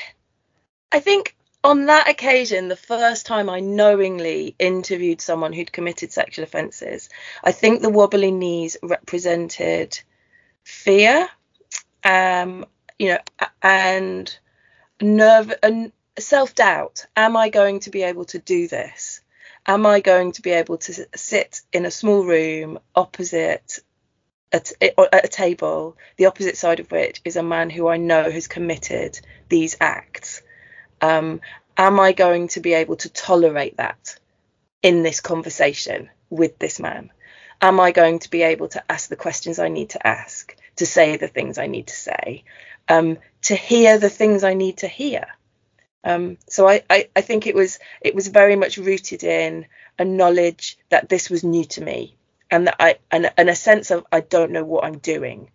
[0.90, 6.44] I think on that occasion, the first time I knowingly interviewed someone who'd committed sexual
[6.44, 7.08] offences,
[7.42, 10.00] I think the wobbly knees represented
[10.64, 11.28] fear,
[12.04, 12.66] um,
[12.98, 13.18] you know,
[13.62, 14.36] and
[15.00, 17.06] nerve and self doubt.
[17.16, 19.21] Am I going to be able to do this?
[19.66, 23.78] Am I going to be able to sit in a small room opposite
[24.52, 28.30] a, t- a table, the opposite side of which is a man who I know
[28.30, 30.42] has committed these acts?
[31.00, 31.40] Um,
[31.76, 34.18] am I going to be able to tolerate that
[34.82, 37.10] in this conversation with this man?
[37.60, 40.86] Am I going to be able to ask the questions I need to ask, to
[40.86, 42.44] say the things I need to say,
[42.88, 45.26] um, to hear the things I need to hear?
[46.04, 49.66] Um, so I, I, I think it was it was very much rooted in
[49.98, 52.16] a knowledge that this was new to me
[52.50, 55.50] and that I and, and a sense of I don't know what I'm doing.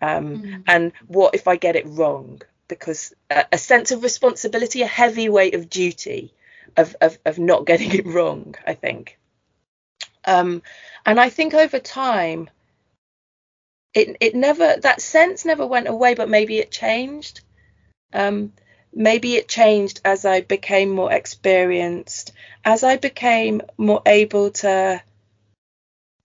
[0.00, 0.62] Um, Mm.
[0.66, 2.42] and what if I get it wrong?
[2.68, 6.34] Because a, a sense of responsibility a heavy weight of duty
[6.76, 9.18] of, of, of not getting it wrong I think.
[10.24, 10.62] Um,
[11.06, 12.50] and I think over time
[13.94, 17.40] it it never that sense never went away but maybe it changed.
[18.12, 18.52] Um,
[18.94, 22.32] maybe it changed as I became more experienced,
[22.64, 25.02] as I became more able to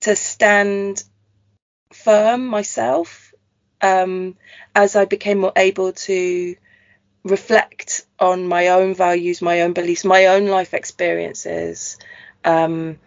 [0.02, 1.04] to stand
[1.92, 3.34] firm myself,
[3.82, 4.36] um,
[4.76, 6.56] as I became more able to
[7.24, 11.98] reflect on my own values, my own beliefs, my own life experiences,
[12.46, 13.00] um,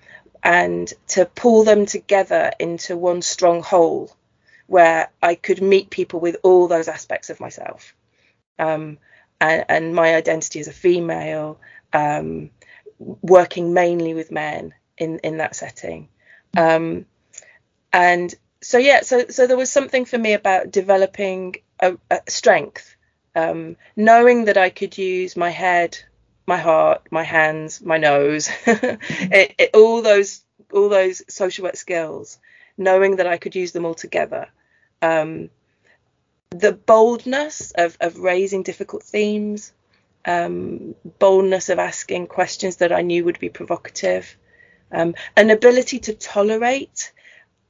[0.42, 4.14] and to pull them together into one strong whole
[4.66, 7.94] where I could meet people with all those aspects of myself.
[8.58, 8.98] Um,
[9.40, 11.58] and, and my identity as a female,
[11.92, 12.50] um,
[12.98, 16.08] working mainly with men in, in that setting.
[16.56, 17.06] Um,
[17.92, 22.94] and so, yeah, so, so there was something for me about developing a, a strength,
[23.34, 25.98] um, knowing that I could use my head,
[26.46, 32.38] my heart, my hands, my nose, it, it, all those all those social work skills,
[32.76, 34.48] knowing that I could use them all together.
[35.02, 35.50] Um,
[36.50, 39.72] the boldness of, of raising difficult themes,
[40.24, 44.36] um, boldness of asking questions that I knew would be provocative,
[44.92, 47.12] um, an ability to tolerate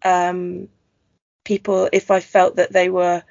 [0.02, 0.68] um,
[1.44, 3.22] people if I felt that they were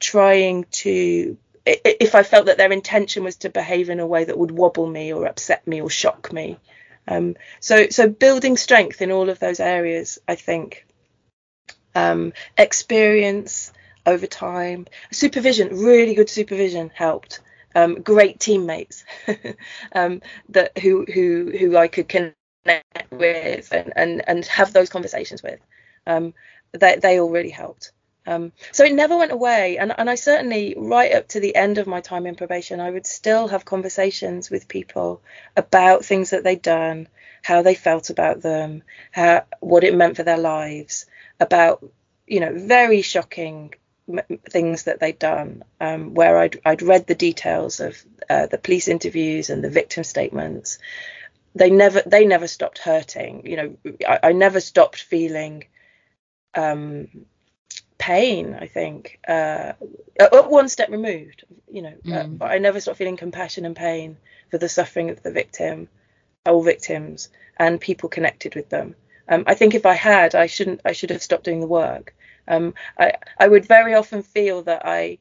[0.00, 4.38] trying to, if I felt that their intention was to behave in a way that
[4.38, 6.58] would wobble me or upset me or shock me.
[7.06, 10.86] Um, so, so building strength in all of those areas, I think.
[11.94, 13.72] Um, experience,
[14.06, 14.86] over time.
[15.12, 17.40] Supervision, really good supervision helped.
[17.74, 19.04] Um, great teammates
[19.92, 25.42] um, that who who who I could connect with and and, and have those conversations
[25.42, 25.60] with.
[26.06, 26.32] Um,
[26.72, 27.92] they they all really helped.
[28.26, 31.78] Um, so it never went away, and and I certainly right up to the end
[31.78, 35.22] of my time in probation, I would still have conversations with people
[35.56, 37.08] about things that they'd done,
[37.42, 41.06] how they felt about them, how what it meant for their lives,
[41.38, 41.84] about
[42.26, 43.74] you know very shocking
[44.50, 48.88] things that they'd done, um, where I'd I'd read the details of uh, the police
[48.88, 50.78] interviews and the victim statements.
[51.54, 53.46] They never they never stopped hurting.
[53.46, 53.76] You know,
[54.08, 55.64] I, I never stopped feeling
[56.54, 57.08] um,
[57.98, 58.56] pain.
[58.60, 59.74] I think uh,
[60.20, 61.44] at one step removed.
[61.70, 62.38] You know, uh, Mm.
[62.38, 64.18] but I never stopped feeling compassion and pain
[64.50, 65.88] for the suffering of the victim,
[66.46, 68.96] all victims, and people connected with them.
[69.28, 70.82] Um, I think if I had, I shouldn't.
[70.84, 72.15] I should have stopped doing the work.
[72.48, 75.18] Um, I, I would very often feel that I,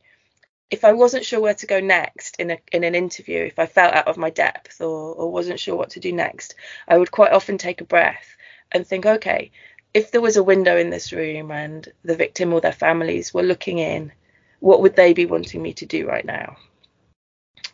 [0.69, 3.65] if I wasn't sure where to go next in a in an interview, if I
[3.65, 6.55] felt out of my depth or, or wasn't sure what to do next,
[6.88, 8.35] I would quite often take a breath
[8.71, 9.51] and think, okay,
[9.93, 13.43] if there was a window in this room and the victim or their families were
[13.43, 14.11] looking in,
[14.59, 16.57] what would they be wanting me to do right now?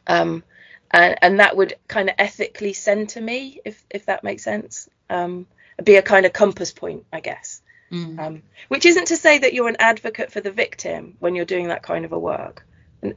[0.07, 0.43] Um,
[0.91, 4.89] and, and that would kind of ethically center me, if if that makes sense.
[5.09, 5.47] Um,
[5.83, 7.61] be a kind of compass point, I guess.
[7.91, 8.19] Mm.
[8.19, 11.67] Um, which isn't to say that you're an advocate for the victim when you're doing
[11.67, 12.65] that kind of a work.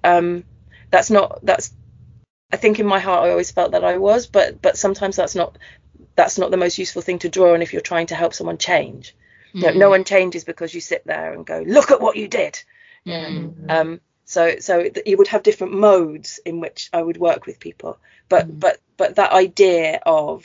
[0.03, 0.45] Um,
[0.91, 1.41] that's not.
[1.45, 1.73] That's.
[2.53, 5.35] I think in my heart I always felt that I was, but but sometimes that's
[5.35, 5.59] not.
[6.17, 8.59] That's not the most useful thing to draw on if you're trying to help someone
[8.59, 9.15] change.
[9.53, 12.27] You know, no one changes because you sit there and go, look at what you
[12.27, 12.61] did.
[13.07, 13.71] Mm.
[13.71, 17.99] Um, so so you would have different modes in which I would work with people,
[18.29, 18.59] but Mm.
[18.59, 20.45] but but that idea of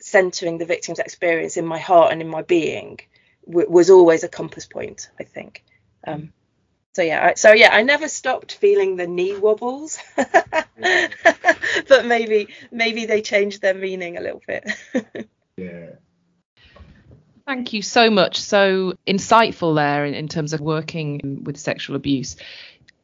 [0.00, 2.98] centering the victim's experience in my heart and in my being
[3.50, 5.64] w- was always a compass point, I think.
[6.06, 6.32] Um,
[6.94, 13.06] so yeah, I, so yeah, I never stopped feeling the knee wobbles, but maybe maybe
[13.06, 14.70] they changed their meaning a little bit.
[15.56, 15.90] Yeah.
[17.46, 18.40] Thank you so much.
[18.40, 22.36] So insightful there in, in terms of working with sexual abuse.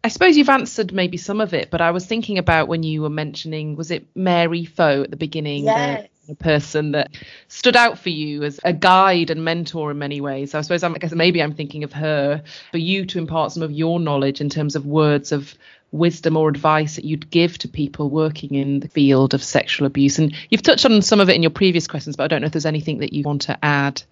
[0.03, 3.03] I suppose you've answered maybe some of it, but I was thinking about when you
[3.03, 5.65] were mentioning, was it Mary Foe at the beginning?
[5.65, 6.09] Yes.
[6.27, 7.13] The person that
[7.49, 10.51] stood out for you as a guide and mentor in many ways.
[10.51, 13.53] So I suppose I'm, I guess maybe I'm thinking of her for you to impart
[13.53, 15.55] some of your knowledge in terms of words of
[15.93, 20.19] wisdom or advice that you'd give to people working in the field of sexual abuse.
[20.19, 22.47] And you've touched on some of it in your previous questions, but I don't know
[22.47, 24.03] if there's anything that you want to add.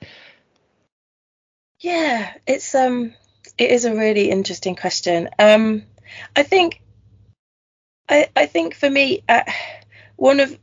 [1.80, 3.14] Yeah, it's um
[3.58, 5.28] it is a really interesting question.
[5.38, 5.82] Um
[6.34, 6.80] I think
[8.08, 9.42] I I think for me uh,
[10.16, 10.58] one of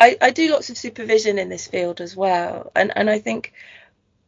[0.00, 2.70] I, I do lots of supervision in this field as well.
[2.74, 3.52] And and I think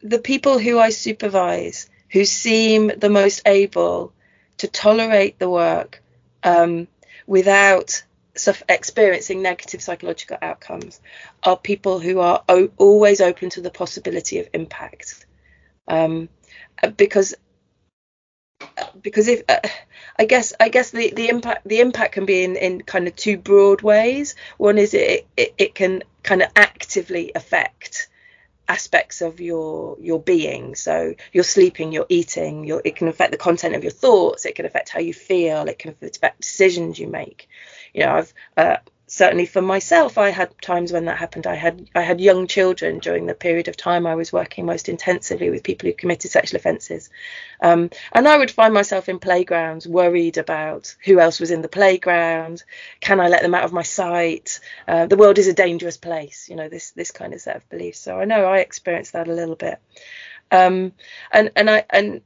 [0.00, 4.12] the people who I supervise who seem the most able
[4.58, 6.02] to tolerate the work
[6.42, 6.88] um,
[7.26, 8.02] without
[8.68, 11.00] experiencing negative psychological outcomes
[11.42, 15.26] are people who are o- always open to the possibility of impact.
[15.88, 16.28] Um,
[16.96, 17.34] because
[19.00, 19.60] because if uh,
[20.18, 23.16] I guess I guess the, the impact the impact can be in, in kind of
[23.16, 24.34] two broad ways.
[24.56, 28.08] One is it, it, it can kind of actively affect
[28.68, 33.38] aspects of your your being so you're sleeping you're eating you're, it can affect the
[33.38, 37.06] content of your thoughts it can affect how you feel it can affect decisions you
[37.06, 37.48] make
[37.94, 41.46] you know i've uh, certainly for myself i had times when that happened.
[41.46, 44.88] I had i had young children during the period of time i was working most
[44.88, 47.08] intensively with people who committed sexual offences.
[47.60, 51.68] Um, and i would find myself in playgrounds worried about who else was in the
[51.68, 52.64] playground.
[53.00, 54.60] Can i let them out of my sight?
[54.88, 57.68] Uh, the world is a dangerous place you know this this kind of set of
[57.68, 58.00] beliefs.
[58.00, 59.78] So i know i experienced that a little bit.
[60.50, 60.92] Um,
[61.32, 62.22] and and i and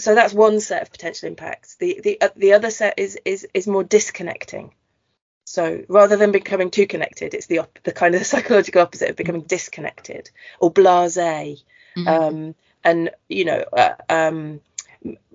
[0.00, 1.74] so that's one set of potential impacts.
[1.76, 4.72] The the uh, the other set is is is more disconnecting
[5.48, 9.08] so rather than becoming too connected, it's the op- the kind of the psychological opposite
[9.08, 10.30] of becoming disconnected
[10.60, 11.62] or blasé,
[11.96, 12.06] mm-hmm.
[12.06, 14.60] um, and you know, uh, um,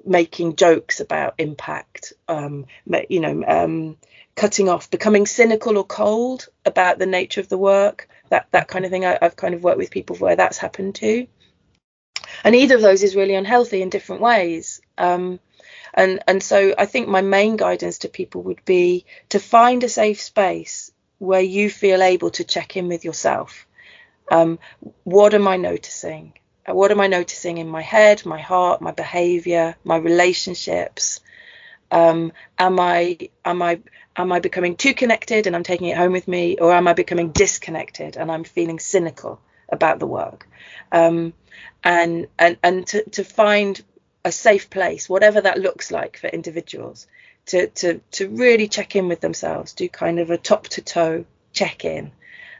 [0.05, 2.67] making jokes about impact, um,
[3.09, 3.97] you know, um,
[4.35, 8.85] cutting off, becoming cynical or cold about the nature of the work, that that kind
[8.85, 9.05] of thing.
[9.05, 11.25] I, have kind of worked with people where that's happened too,
[12.43, 14.79] and either of those is really unhealthy in different ways.
[14.95, 15.39] Um,
[15.93, 19.89] and and so I think my main guidance to people would be to find a
[19.89, 23.65] safe space where you feel able to check in with yourself.
[24.31, 24.59] Um,
[25.03, 26.33] what am I noticing?
[26.67, 31.19] Uh, what am I noticing in my head, my heart, my behavior, my relationships?
[31.91, 33.79] Um, am I am I
[34.15, 36.93] am I becoming too connected and I'm taking it home with me, or am I
[36.93, 40.47] becoming disconnected and I'm feeling cynical about the work?
[40.91, 41.33] Um,
[41.83, 43.81] and and and to, to find
[44.25, 47.07] a safe place, whatever that looks like for individuals,
[47.47, 51.25] to to to really check in with themselves, do kind of a top to toe
[51.51, 52.11] check in,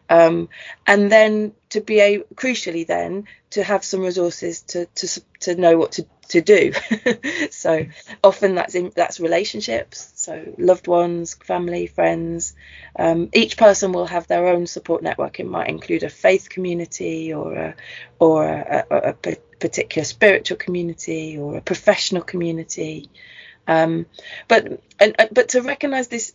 [0.10, 0.49] um,
[0.86, 5.75] and then to be a crucially then to have some resources to to to know
[5.75, 6.71] what to to do.
[7.49, 7.86] so
[8.23, 12.55] often that's in that's relationships, so loved ones, family, friends.
[12.97, 15.39] Um, each person will have their own support network.
[15.39, 17.75] It might include a faith community or a
[18.19, 23.09] or a, a, a particular spiritual community or a professional community.
[23.67, 24.05] Um,
[24.47, 26.33] but and, but to recognize this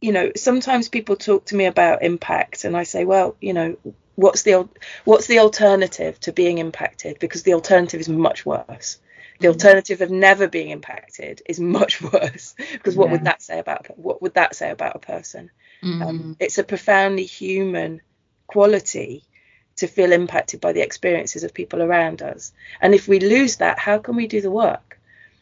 [0.00, 3.76] you know sometimes people talk to me about impact and i say well you know
[4.14, 4.68] what's the
[5.04, 8.98] what's the alternative to being impacted because the alternative is much worse
[9.40, 9.52] the mm.
[9.52, 13.12] alternative of never being impacted is much worse because what yeah.
[13.12, 15.50] would that say about what would that say about a person
[15.82, 16.02] mm.
[16.06, 18.00] um, it's a profoundly human
[18.46, 19.24] quality
[19.80, 22.52] to feel impacted by the experiences of people around us.
[22.80, 25.00] And if we lose that, how can we do the work?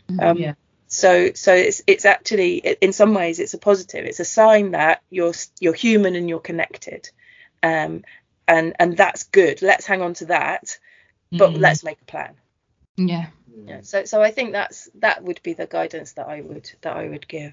[0.08, 0.20] Mm-hmm.
[0.20, 0.54] Um, yeah.
[0.88, 4.07] So, so it's it's actually in some ways it's a positive.
[4.07, 7.11] It's a sign that you're you're human and you're connected,
[7.62, 8.05] um,
[8.46, 9.61] and and that's good.
[9.61, 10.79] Let's hang on to that,
[11.31, 11.59] but mm.
[11.59, 12.35] let's make a plan.
[12.96, 13.27] Yeah.
[13.66, 13.81] Yeah.
[13.83, 17.09] So so I think that's that would be the guidance that I would that I
[17.09, 17.53] would give.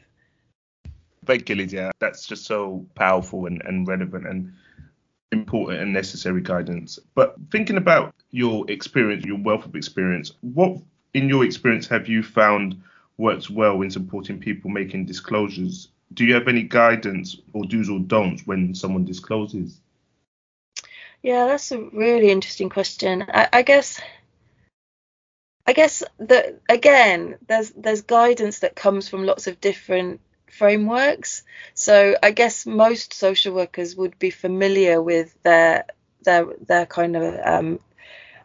[1.25, 1.92] Thank you, Lydia.
[2.00, 4.54] That's just so powerful and, and relevant and
[5.31, 7.00] important and necessary guidance.
[7.15, 10.77] But thinking about your experience, your wealth of experience, what
[11.13, 12.81] in your experience have you found
[13.17, 15.89] works well in supporting people making disclosures?
[16.13, 19.79] Do you have any guidance or do's or don'ts when someone discloses?
[21.21, 23.25] Yeah, that's a really interesting question.
[23.27, 23.99] I, I guess
[25.67, 31.43] I guess that again, there's there's guidance that comes from lots of different frameworks.
[31.73, 35.85] So I guess most social workers would be familiar with their
[36.21, 37.79] their their kind of um,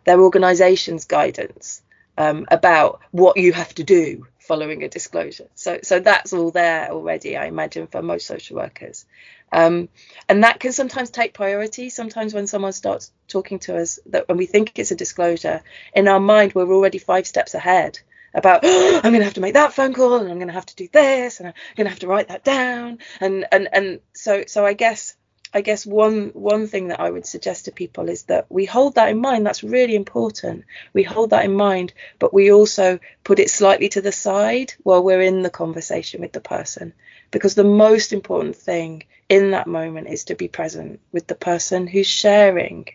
[0.05, 1.83] their organisation's guidance
[2.17, 5.47] um, about what you have to do following a disclosure.
[5.55, 9.07] So so that's all there already, I imagine, for most social workers.
[9.53, 9.89] Um,
[10.29, 11.89] and that can sometimes take priority.
[11.89, 15.63] Sometimes when someone starts talking to us, that when we think it's a disclosure,
[15.95, 18.01] in our mind we're already five steps ahead
[18.35, 20.61] about oh, I'm going to have to make that phone call and I'm going to
[20.61, 23.69] have to do this and I'm going to have to write that down and and
[23.73, 25.15] and so so I guess
[25.53, 28.95] I guess one one thing that I would suggest to people is that we hold
[28.95, 29.45] that in mind.
[29.45, 30.65] That's really important.
[30.93, 35.03] We hold that in mind, but we also put it slightly to the side while
[35.03, 36.93] we're in the conversation with the person,
[37.33, 41.87] because the most important thing in that moment is to be present with the person
[41.89, 42.87] who's sharing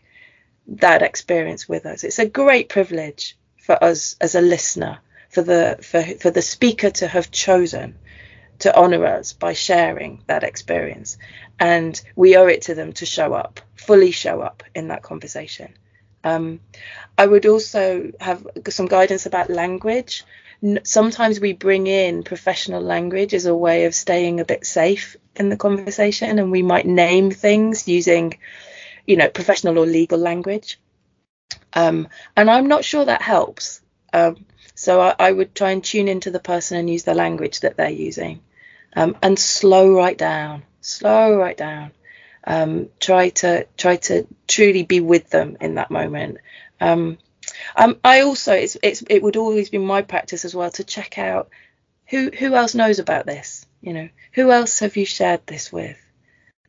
[0.68, 2.04] that experience with us.
[2.04, 5.00] It's a great privilege for us as a listener,
[5.30, 7.96] for the for for the speaker to have chosen
[8.60, 11.18] to honour us by sharing that experience.
[11.60, 15.74] And we owe it to them to show up, fully show up in that conversation.
[16.24, 16.60] Um,
[17.18, 20.24] I would also have some guidance about language.
[20.84, 25.50] Sometimes we bring in professional language as a way of staying a bit safe in
[25.50, 28.34] the conversation, and we might name things using,
[29.06, 30.80] you know, professional or legal language.
[31.74, 33.82] Um, and I'm not sure that helps.
[34.12, 34.46] Um,
[34.76, 37.78] so I, I, would try and tune into the person and use the language that
[37.78, 38.42] they're using,
[38.96, 41.92] um, and slow right down, slow right down.
[42.48, 46.38] Um, try to try to truly be with them in that moment.
[46.80, 47.18] Um,
[47.76, 51.18] um, I also it's, it's it would always be my practice as well to check
[51.18, 51.50] out
[52.08, 53.66] who who else knows about this.
[53.82, 55.98] You know, who else have you shared this with?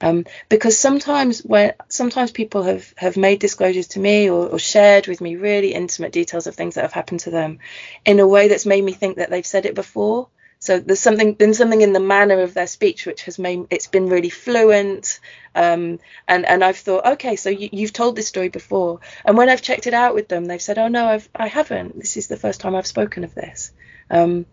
[0.01, 5.07] Um, because sometimes when sometimes people have have made disclosures to me or, or, shared
[5.07, 7.61] with me really intimate details of things that have happened to them
[8.05, 10.29] in a way that's made me think that they've said it before.
[10.59, 13.87] So there's something been something in the manner of their speech which has made it's
[13.87, 15.21] been really fluent.
[15.55, 19.01] Um, and and I've thought okay so you, you've told this story before.
[19.25, 21.99] And when I've checked it out with them they've said oh no I've I haven't.
[21.99, 23.73] This is the first time I've spoken of this.
[24.11, 24.47] Um,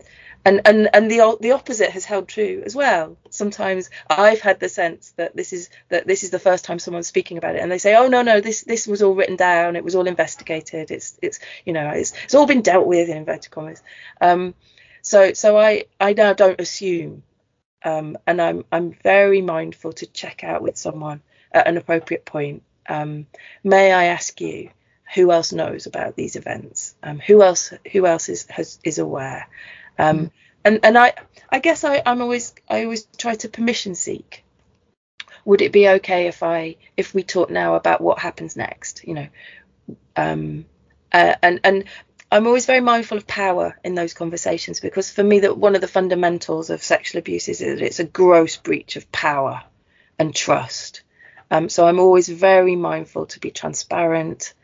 [0.44, 3.16] and and and the the opposite has held true as well.
[3.30, 7.06] Sometimes I've had the sense that this is that this is the first time someone's
[7.06, 9.76] speaking about it, and they say, "Oh no, no, this this was all written down.
[9.76, 10.90] It was all investigated.
[10.90, 13.82] It's it's you know it's it's all been dealt with in inverted commas."
[14.20, 14.54] Um,
[15.02, 17.22] so so I I now don't assume,
[17.82, 21.22] um, and I'm I'm very mindful to check out with someone
[21.52, 22.62] at an appropriate point.
[22.88, 23.26] Um,
[23.62, 24.70] may I ask you?
[25.14, 26.96] Who else knows about these events?
[27.02, 27.72] Um, who else?
[27.92, 29.46] Who else is has, is aware?
[29.98, 30.30] Um, mm.
[30.64, 31.12] and and I
[31.50, 34.44] I guess I, I'm always I always try to permission seek.
[35.44, 39.04] Would it be okay if I if we talk now about what happens next?
[39.06, 39.28] You know,
[40.16, 40.64] um,
[41.12, 41.84] uh, and and
[42.32, 45.80] I'm always very mindful of power in those conversations because for me that one of
[45.80, 49.62] the fundamentals of sexual abuse is that it's a gross breach of power
[50.18, 51.02] and trust.
[51.50, 54.54] Um, so I'm always very mindful to be transparent,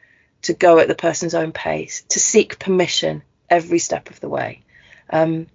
[0.42, 4.62] to go at the person's own pace, to seek permission every step of the way.
[5.12, 5.48] Um,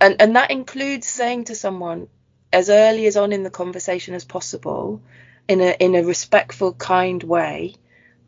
[0.00, 2.08] and, and that includes saying to someone
[2.52, 5.00] as early as on in the conversation as possible,
[5.48, 7.74] in a in a respectful, kind way,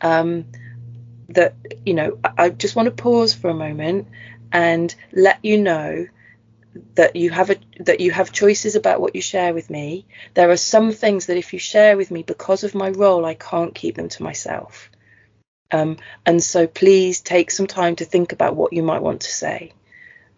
[0.01, 0.47] um,
[1.29, 1.55] that
[1.85, 4.09] you know I just want to pause for a moment
[4.51, 6.09] and let you know
[6.95, 10.07] that you have a that you have choices about what you share with me.
[10.35, 13.35] There are some things that if you share with me because of my role, I
[13.35, 14.91] can't keep them to myself.
[15.71, 15.97] Um,
[16.27, 19.73] and so please take some time to think about what you might want to say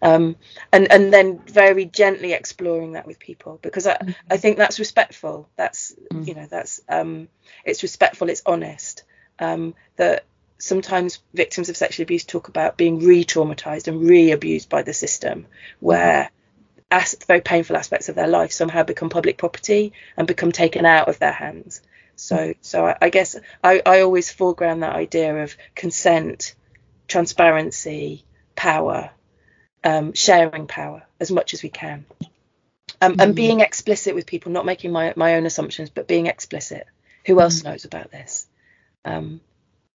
[0.05, 0.35] um,
[0.71, 4.11] and and then very gently exploring that with people because I, mm-hmm.
[4.29, 6.27] I think that's respectful that's mm.
[6.27, 7.27] you know that's um,
[7.63, 9.03] it's respectful it's honest
[9.39, 10.25] um, that
[10.59, 15.47] sometimes victims of sexual abuse talk about being re-traumatized and re-abused by the system
[15.79, 16.81] where mm-hmm.
[16.91, 21.09] as, very painful aspects of their life somehow become public property and become taken out
[21.09, 21.81] of their hands
[22.15, 22.55] so mm.
[22.61, 26.53] so I, I guess I, I always foreground that idea of consent
[27.07, 28.23] transparency
[28.55, 29.09] power
[29.85, 32.05] um, sharing power as much as we can.
[33.01, 33.21] Um, mm-hmm.
[33.21, 36.87] And being explicit with people, not making my, my own assumptions, but being explicit.
[37.25, 37.69] Who else mm-hmm.
[37.69, 38.47] knows about this?
[39.05, 39.41] Um,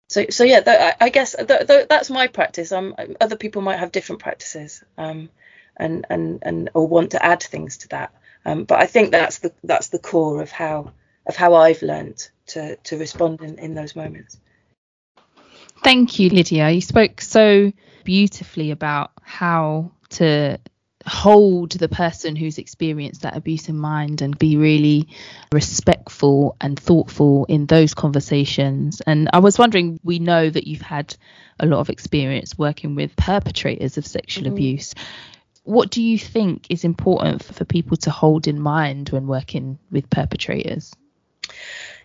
[0.09, 2.72] so, so yeah, th- I guess th- th- that's my practice.
[2.72, 5.30] Um, other people might have different practices, um,
[5.76, 8.14] and and and or want to add things to that.
[8.45, 10.93] Um, but I think that's the that's the core of how
[11.26, 14.39] of how I've learned to to respond in, in those moments.
[15.83, 16.70] Thank you, Lydia.
[16.70, 17.72] You spoke so
[18.05, 20.59] beautifully about how to
[21.07, 25.09] hold the person who's experienced that abuse in mind and be really
[25.53, 29.01] respectful and thoughtful in those conversations.
[29.07, 31.14] And I was wondering, we know that you've had
[31.61, 34.55] a lot of experience working with perpetrators of sexual mm-hmm.
[34.55, 34.95] abuse.
[35.62, 40.11] What do you think is important for people to hold in mind when working with
[40.11, 40.93] perpetrators?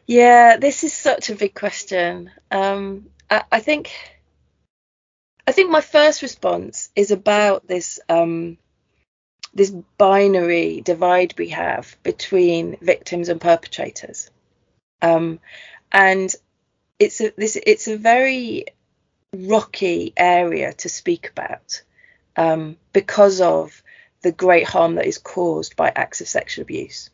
[0.05, 2.31] Yeah, this is such a big question.
[2.51, 3.91] Um, I, I think
[5.47, 8.57] I think my first response is about this um,
[9.53, 14.29] this binary divide we have between victims and perpetrators.
[15.01, 15.39] Um,
[15.91, 16.33] and
[16.99, 18.65] it's a this it's a very
[19.35, 21.81] rocky area to speak about
[22.35, 23.81] um, because of
[24.21, 27.09] the great harm that is caused by acts of sexual abuse.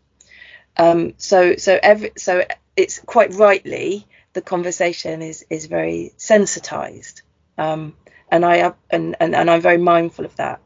[0.75, 2.43] Um, so so every so
[2.75, 4.05] it's quite rightly
[4.37, 7.23] the conversation is is very sensitized,
[7.57, 7.95] um,
[8.29, 10.61] and I and, and and I'm very mindful of that.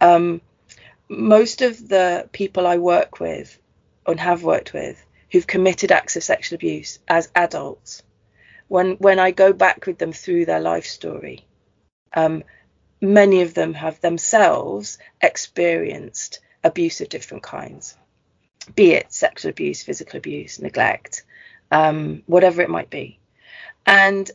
[0.00, 0.40] Um,
[1.08, 3.56] most of the people I work with
[4.04, 4.96] and have worked with
[5.30, 8.02] who've committed acts of sexual abuse as adults,
[8.66, 11.46] when when I go back with them through their life story,
[12.14, 12.42] um,
[13.00, 17.96] many of them have themselves experienced abuse of different kinds,
[18.74, 21.24] be it sexual abuse, physical abuse, neglect,
[21.74, 23.18] um, whatever it might be.
[23.84, 24.30] And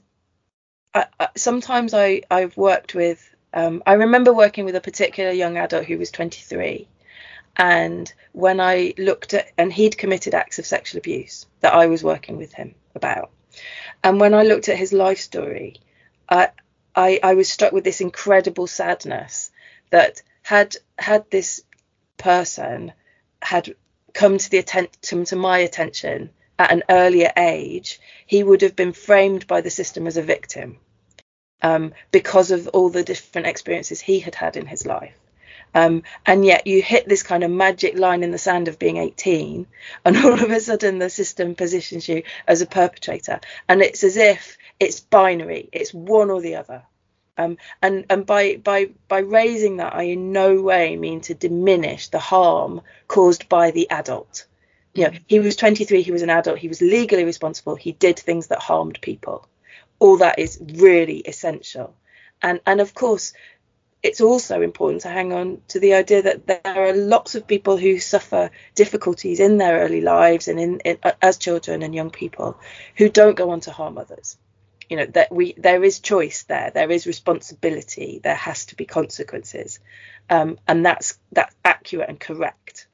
[0.93, 5.57] I, I, sometimes I, I've worked with, um, I remember working with a particular young
[5.57, 6.87] adult who was 23.
[7.55, 12.03] And when I looked at, and he'd committed acts of sexual abuse that I was
[12.03, 13.31] working with him about.
[14.03, 15.77] And when I looked at his life story,
[16.27, 16.49] I,
[16.93, 19.49] I, I was struck with this incredible sadness
[19.91, 21.61] that had had this
[22.17, 22.91] person
[23.41, 23.75] had
[24.13, 28.93] come to the attention to my attention at an earlier age, he would have been
[28.93, 30.77] framed by the system as a victim
[31.61, 35.15] um, because of all the different experiences he had had in his life.
[35.73, 38.97] Um, and yet you hit this kind of magic line in the sand of being
[38.97, 39.67] 18,
[40.03, 44.17] and all of a sudden the system positions you as a perpetrator, and it's as
[44.17, 46.83] if it's binary, it's one or the other.
[47.37, 52.09] Um, and and by by by raising that, I in no way mean to diminish
[52.09, 54.45] the harm caused by the adult.
[54.93, 58.19] You know, he was 23, he was an adult, he was legally responsible, he did
[58.19, 59.47] things that harmed people.
[59.99, 61.95] All that is really essential.
[62.41, 63.33] And and of course,
[64.01, 67.77] it's also important to hang on to the idea that there are lots of people
[67.77, 72.57] who suffer difficulties in their early lives and in, in as children and young people
[72.95, 74.37] who don't go on to harm others
[74.89, 78.85] you know that we there is choice there there is responsibility there has to be
[78.85, 79.79] consequences
[80.29, 82.87] um, and that's that's accurate and correct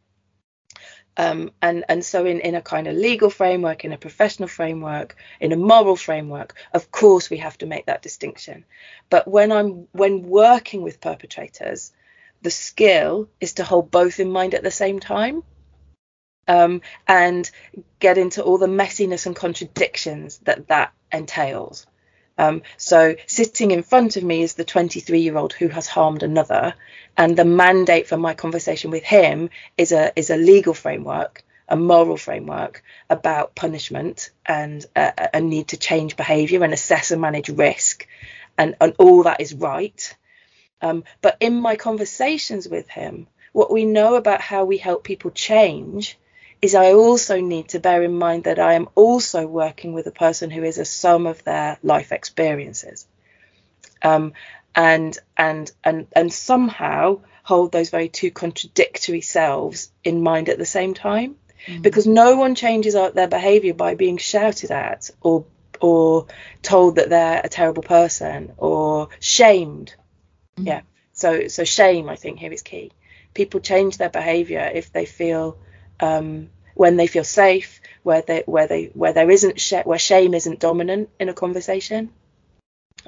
[1.17, 5.15] um, and and so in in a kind of legal framework in a professional framework
[5.39, 8.65] in a moral framework of course we have to make that distinction.
[9.09, 11.93] But when i'm when working with perpetrators
[12.41, 15.43] the skill is to hold both in mind at the same time
[16.47, 17.49] um, and
[17.99, 21.87] get into all the messiness and contradictions that that entails
[22.37, 26.23] um, so sitting in front of me is the 23 year old who has harmed
[26.23, 26.73] another,
[27.17, 31.77] and the mandate for my conversation with him is a is a legal framework, a
[31.77, 37.49] moral framework about punishment and a, a need to change behaviour and assess and manage
[37.49, 38.05] risk,
[38.57, 40.15] and and all that is right.
[40.81, 45.31] Um, but in my conversations with him, what we know about how we help people
[45.31, 46.17] change
[46.65, 50.11] is I also need to bear in mind that I am also working with a
[50.11, 53.07] person who is a sum of their life experiences.
[54.01, 54.33] Um,
[54.75, 60.65] and and and and somehow hold those very two contradictory selves in mind at the
[60.65, 61.35] same time
[61.67, 61.81] mm.
[61.81, 65.45] because no one changes their behavior by being shouted at or
[65.79, 66.27] or
[66.61, 69.95] told that they're a terrible person or shamed
[70.57, 70.67] mm.
[70.67, 70.81] yeah
[71.13, 72.91] so so shame i think here is key
[73.33, 75.57] people change their behavior if they feel
[75.99, 80.35] um, when they feel safe, where they where they where there isn't sh- where shame
[80.35, 82.11] isn't dominant in a conversation,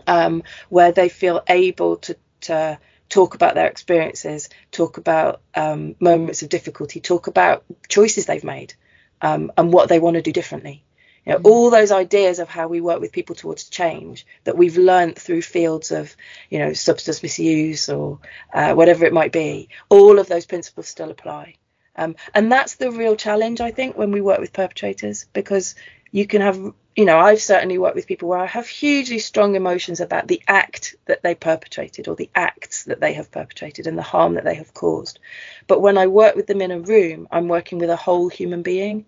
[0.07, 6.41] um, where they feel able to to talk about their experiences, talk about um, moments
[6.41, 8.73] of difficulty, talk about choices they've made,
[9.21, 10.83] um, and what they want to do differently.
[11.25, 14.77] You know, all those ideas of how we work with people towards change that we've
[14.77, 16.15] learned through fields of,
[16.49, 18.19] you know, substance misuse or
[18.53, 21.55] uh, whatever it might be, all of those principles still apply.
[21.97, 25.75] Um, and that's the real challenge, I think, when we work with perpetrators, because
[26.11, 26.57] you can have,
[26.95, 30.41] you know, I've certainly worked with people where I have hugely strong emotions about the
[30.47, 34.43] act that they perpetrated or the acts that they have perpetrated and the harm that
[34.43, 35.19] they have caused.
[35.65, 38.61] But when I work with them in a room, I'm working with a whole human
[38.61, 39.05] being.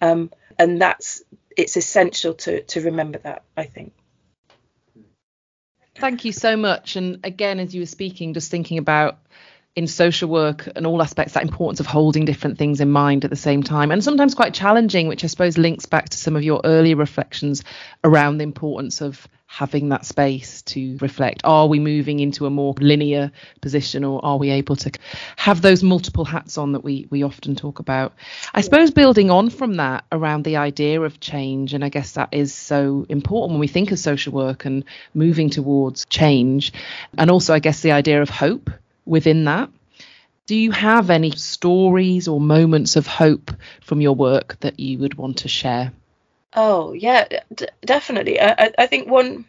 [0.00, 1.22] Um, and that's,
[1.56, 3.94] it's essential to, to remember that, I think.
[5.94, 6.96] Thank you so much.
[6.96, 9.18] And again, as you were speaking, just thinking about
[9.74, 13.30] in social work and all aspects that importance of holding different things in mind at
[13.30, 16.42] the same time and sometimes quite challenging which i suppose links back to some of
[16.42, 17.64] your earlier reflections
[18.04, 21.42] around the importance of having that space to reflect.
[21.44, 24.90] Are we moving into a more linear position or are we able to
[25.36, 28.14] have those multiple hats on that we we often talk about?
[28.54, 32.30] I suppose building on from that around the idea of change and i guess that
[32.32, 36.72] is so important when we think of social work and moving towards change
[37.18, 38.70] and also i guess the idea of hope
[39.04, 39.70] within that.
[40.46, 45.14] Do you have any stories or moments of hope from your work that you would
[45.14, 45.92] want to share?
[46.54, 48.40] Oh yeah, d- definitely.
[48.40, 49.46] I, I think one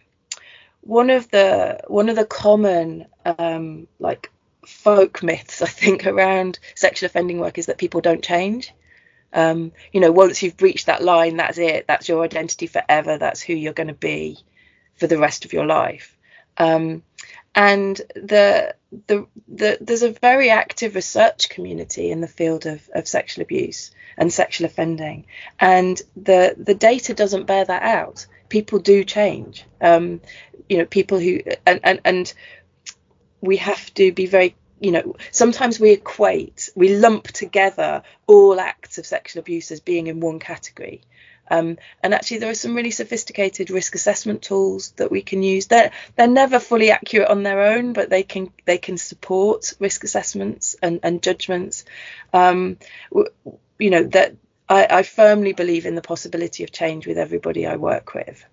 [0.82, 4.32] one of the one of the common um, like
[4.66, 8.74] folk myths I think around sexual offending work is that people don't change.
[9.34, 11.86] Um, you know, once you've breached that line, that's it.
[11.88, 13.18] That's your identity forever.
[13.18, 14.38] That's who you're going to be
[14.96, 16.13] for the rest of your life.
[16.58, 17.04] Um,
[17.56, 18.76] and the,
[19.08, 23.92] the, the, there's a very active research community in the field of, of sexual abuse
[24.18, 25.26] and sexual offending,
[25.60, 28.26] and the the data doesn't bear that out.
[28.50, 29.66] People do change.
[29.82, 30.22] Um,
[30.70, 32.34] you know, people who and, and and
[33.42, 38.98] we have to be very you know, sometimes we equate, we lump together all acts
[38.98, 41.02] of sexual abuse as being in one category.
[41.54, 45.68] Um, and actually, there are some really sophisticated risk assessment tools that we can use.
[45.68, 50.04] They're they're never fully accurate on their own, but they can they can support risk
[50.04, 51.86] assessments and, and judgments.
[52.34, 52.78] Um,
[53.80, 54.36] you know that
[54.68, 58.44] I, I firmly believe in the possibility of change with everybody I work with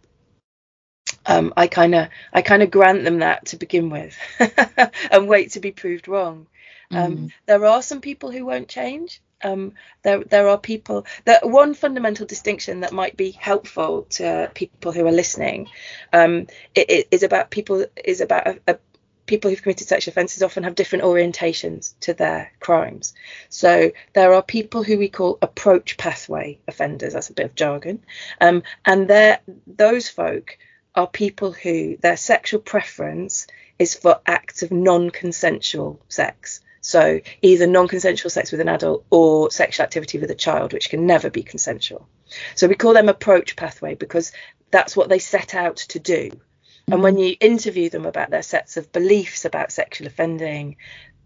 [1.26, 4.18] um, I kind of I kind of grant them that to begin with,
[5.10, 6.46] and wait to be proved wrong.
[6.90, 7.32] Um, mm.
[7.46, 9.20] There are some people who won't change.
[9.42, 9.72] Um,
[10.02, 15.06] there there are people that one fundamental distinction that might be helpful to people who
[15.06, 15.68] are listening
[16.12, 18.78] um, it, it is about people is about a, a,
[19.30, 23.14] people who've committed sexual offences often have different orientations to their crimes.
[23.48, 27.12] So there are people who we call approach pathway offenders.
[27.12, 28.02] That's a bit of jargon,
[28.40, 29.08] um, and
[29.68, 30.58] those folk
[30.94, 33.46] are people who their sexual preference
[33.78, 36.60] is for acts of non-consensual sex.
[36.80, 41.06] So either non-consensual sex with an adult or sexual activity with a child, which can
[41.06, 42.08] never be consensual.
[42.54, 44.32] So we call them approach pathway because
[44.70, 46.30] that's what they set out to do.
[46.90, 50.76] And when you interview them about their sets of beliefs about sexual offending,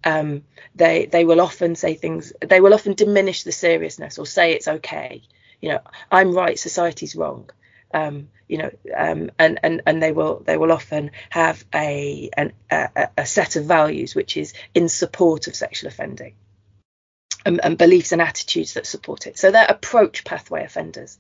[0.03, 0.43] um,
[0.75, 2.33] they they will often say things.
[2.47, 5.23] They will often diminish the seriousness or say it's okay.
[5.63, 5.81] You know,
[6.11, 7.49] I'm right, society's wrong
[7.95, 12.53] um, you know, um, and, and, and they will they will often have a, an,
[12.71, 16.35] a a set of values which is in support of sexual offending.
[17.47, 19.39] And, and, beliefs and attitudes that support it.
[19.39, 21.19] So they're approach pathway offenders.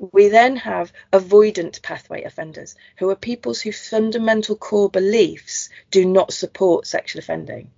[0.00, 6.32] We then have avoidant pathway offenders, who are peoples whose fundamental core beliefs do not
[6.32, 7.70] support sexual offending,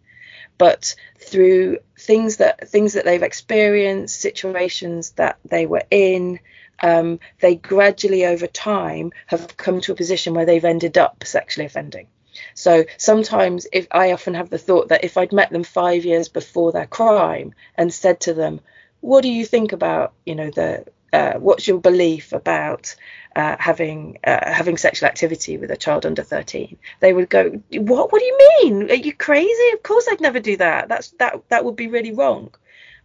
[0.57, 6.40] but through things that things that they've experienced, situations that they were in,
[6.83, 11.66] um, they gradually over time have come to a position where they've ended up sexually
[11.66, 12.09] offending.
[12.55, 16.28] So sometimes if I often have the thought that if I'd met them five years
[16.28, 18.61] before their crime and said to them,
[19.01, 22.95] what do you think about, you know, the uh, what's your belief about
[23.37, 28.11] uh, having uh, having sexual activity with a child under 13 they would go what?
[28.11, 28.91] What do you mean?
[28.91, 29.70] Are you crazy?
[29.74, 30.89] Of course i'd never do that.
[30.89, 32.55] That's that that would be really wrong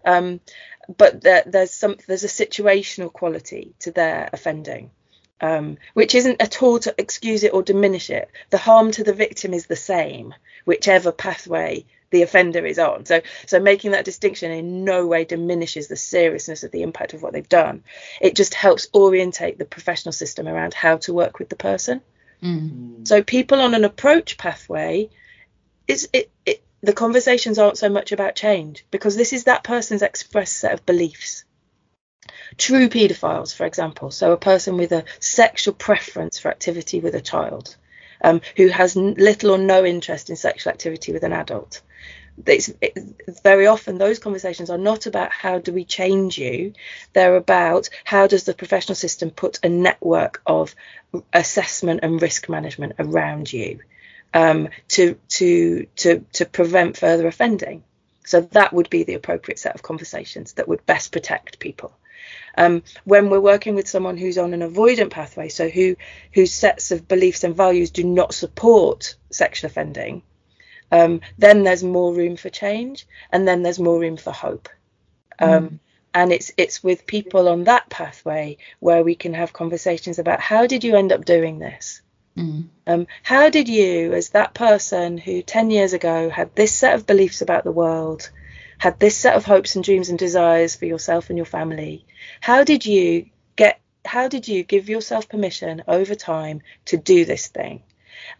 [0.07, 0.39] um,
[0.97, 4.89] but there, there's some there's a situational quality to their offending
[5.41, 8.29] um, which isn't at all to excuse it or diminish it.
[8.49, 10.33] The harm to the victim is the same
[10.65, 13.05] whichever pathway the offender is on.
[13.05, 17.21] So so making that distinction in no way diminishes the seriousness of the impact of
[17.21, 17.83] what they've done.
[18.21, 22.01] It just helps orientate the professional system around how to work with the person.
[22.43, 23.07] Mm.
[23.07, 25.09] so people on an approach pathway
[25.87, 30.01] is it, it the conversations aren't so much about change because this is that person's
[30.01, 31.43] expressed set of beliefs.
[32.57, 37.21] True paedophiles, for example, so a person with a sexual preference for activity with a
[37.21, 37.75] child,
[38.21, 41.81] um, who has little or no interest in sexual activity with an adult.
[42.45, 46.73] It's, it's, very often those conversations are not about how do we change you
[47.13, 50.75] they're about how does the professional system put a network of
[51.33, 53.79] assessment and risk management around you
[54.33, 57.83] um, to to to to prevent further offending.
[58.25, 61.97] So that would be the appropriate set of conversations that would best protect people.
[62.57, 65.95] Um, when we're working with someone who's on an avoidant pathway, so who
[66.33, 70.23] whose sets of beliefs and values do not support sexual offending,
[70.91, 74.69] um, then there's more room for change, and then there's more room for hope.
[75.39, 75.79] Um, mm.
[76.13, 80.65] And it's it's with people on that pathway where we can have conversations about how
[80.65, 82.01] did you end up doing this?
[82.37, 82.67] Mm.
[82.85, 87.07] Um, how did you, as that person who 10 years ago had this set of
[87.07, 88.29] beliefs about the world,
[88.77, 92.05] had this set of hopes and dreams and desires for yourself and your family,
[92.39, 93.25] how did you
[93.55, 97.81] get, how did you give yourself permission over time to do this thing?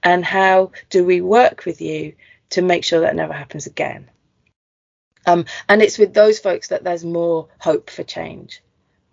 [0.03, 2.13] And how do we work with you
[2.51, 4.09] to make sure that never happens again?
[5.25, 8.61] Um, and it's with those folks that there's more hope for change.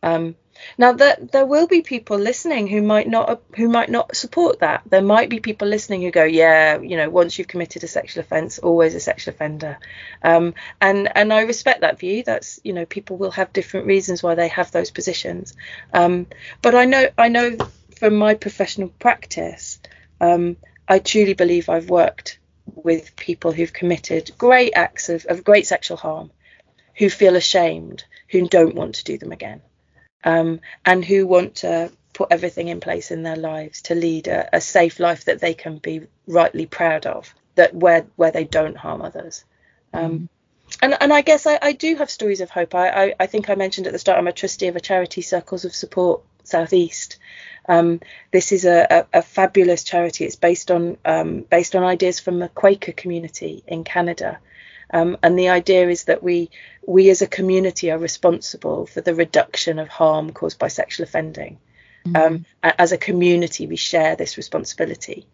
[0.02, 0.36] Um,
[0.78, 4.82] now that there will be people listening who might not who might not support that.
[4.86, 8.22] There might be people listening who go, yeah, you know, once you've committed a sexual
[8.22, 9.78] offence, always a sexual offender.
[10.22, 12.22] Um, and and I respect that view.
[12.22, 15.54] That's you know, people will have different reasons why they have those positions.
[15.92, 16.26] Um,
[16.62, 17.56] but I know I know
[17.98, 19.78] from my professional practice,
[20.20, 20.56] um,
[20.88, 25.96] I truly believe I've worked with people who've committed great acts of, of great sexual
[25.96, 26.30] harm,
[26.96, 29.60] who feel ashamed, who don't want to do them again
[30.24, 34.56] um, and who want to put everything in place in their lives to lead a,
[34.56, 38.76] a, safe life that they can be rightly proud of, that where where they don't
[38.76, 39.44] harm others.
[39.92, 40.28] Um, mm.
[40.80, 42.74] And, and I guess I, I, do have stories of hope.
[42.74, 45.20] I, I, I, think I mentioned at the start I'm a trustee of a charity,
[45.20, 47.18] Circles of Support Southeast.
[47.68, 48.00] Um,
[48.30, 50.24] this is a, a, a, fabulous charity.
[50.24, 54.38] It's based on um, based on ideas from the Quaker community in Canada,
[54.92, 56.50] um, and the idea is that we
[56.86, 61.58] we as a community are responsible for the reduction of harm caused by sexual offending.
[62.06, 62.16] Mm-hmm.
[62.16, 65.26] Um, as a community, we share this responsibility.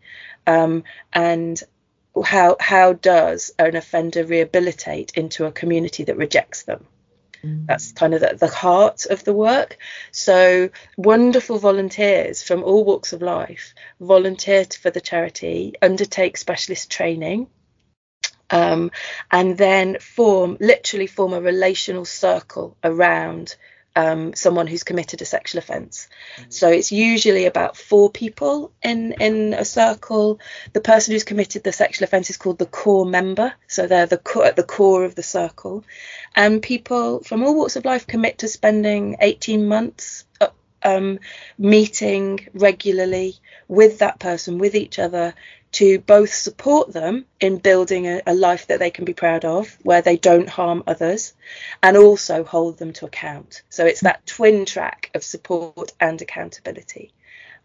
[0.46, 1.61] Um, and
[2.24, 6.86] how how does an offender rehabilitate into a community that rejects them?
[7.44, 7.66] Mm.
[7.66, 9.78] That's kind of the, the, heart of the work.
[10.11, 17.48] So, wonderful volunteers from all walks of life volunteer for the charity, undertake specialist training
[18.51, 18.90] um,
[19.30, 23.57] and then form literally form a relational circle around
[23.96, 26.09] um, someone who's committed a sexual offence.
[26.36, 26.51] Mm-hmm.
[26.51, 30.40] So it's usually about four people in in a circle.
[30.72, 34.18] The person who's committed the sexual offence is called the core member, so they're the
[34.18, 35.84] core, at the core of the circle.
[36.36, 40.48] And people from all walks of life commit to spending 18 months uh,
[40.82, 41.18] um,
[41.59, 43.36] meeting regularly
[43.68, 45.34] with that person, with each other,
[45.72, 49.78] to both support them in building a, a, life that they can be proud of,
[49.82, 51.32] where they don't harm others,
[51.82, 53.62] and also hold them to account.
[53.68, 57.12] So it's that twin track of support and accountability.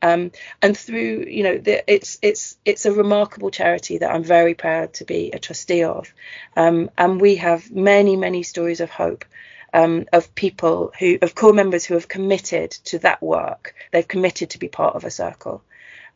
[0.01, 0.31] Um,
[0.61, 4.93] and through, you know, the, it's it's it's a remarkable charity that I'm very proud
[4.95, 6.13] to be a trustee of,
[6.55, 9.25] um, and we have many many stories of hope.
[9.73, 13.75] Um, of people who, of core members who have committed to that work.
[13.91, 15.63] They've committed to be part of a circle.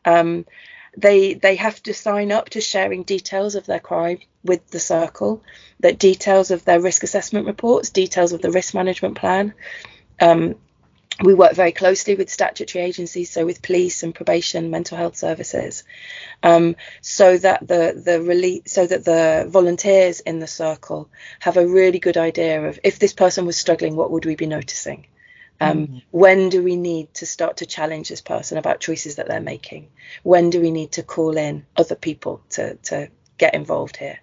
[0.06, 0.46] Um,
[0.96, 5.42] they they have to sign up to sharing details of their crime with the circle,
[5.80, 9.54] that details of their risk assessment reports, details of the risk management plan.
[10.20, 10.56] Um,
[11.22, 15.84] we work very closely with statutory agencies, so with police and probation, mental health services,
[16.42, 21.10] um, so that the the release, so that the volunteers in the circle
[21.40, 24.46] have a really good idea of if this person was struggling, what would we be
[24.46, 25.06] noticing?
[25.60, 25.98] Um, mm-hmm.
[26.10, 29.88] When do we need to start to challenge this person about choices that they're making?
[30.22, 34.18] When do we need to call in other people to, to get involved here?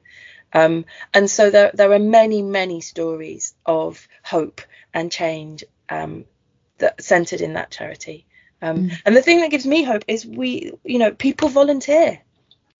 [0.53, 4.61] Um, and so there, there are many, many stories of hope
[4.93, 6.25] and change um,
[6.79, 8.25] that centered in that charity.
[8.61, 9.01] Um, mm.
[9.05, 12.21] And the thing that gives me hope is we, you know, people volunteer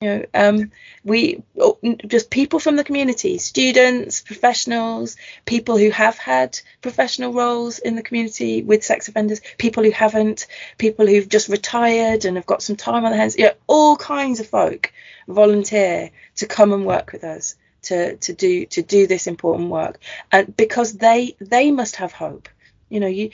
[0.02, 0.72] you know um,
[1.04, 7.80] we oh, just people from the community students professionals people who have had professional roles
[7.80, 10.46] in the community with sex offenders people who haven't
[10.78, 13.38] people who've just retired and have got some time on their hands.
[13.38, 14.92] You know, all kinds of folk
[15.28, 20.00] volunteer to come and work with us to to do to do this important work.
[20.32, 22.50] And because they they must have hope
[22.90, 23.32] you know you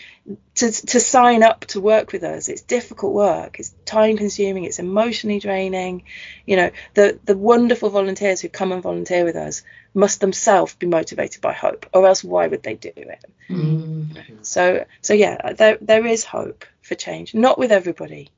[0.55, 3.59] to to sign up to work with us it's difficult work.
[3.59, 6.03] It's time consuming it's emotionally draining.
[6.45, 10.87] You know the the wonderful volunteers who come and volunteer with us must themselves be
[10.87, 13.25] motivated by hope or else why would they do it?
[13.49, 14.45] Mm.
[14.45, 17.33] so so yeah there there is hope for change.
[17.33, 18.29] Not with everybody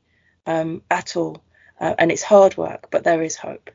[0.45, 1.41] um, at all.
[1.77, 3.69] Uh, and it's hard work but there is hope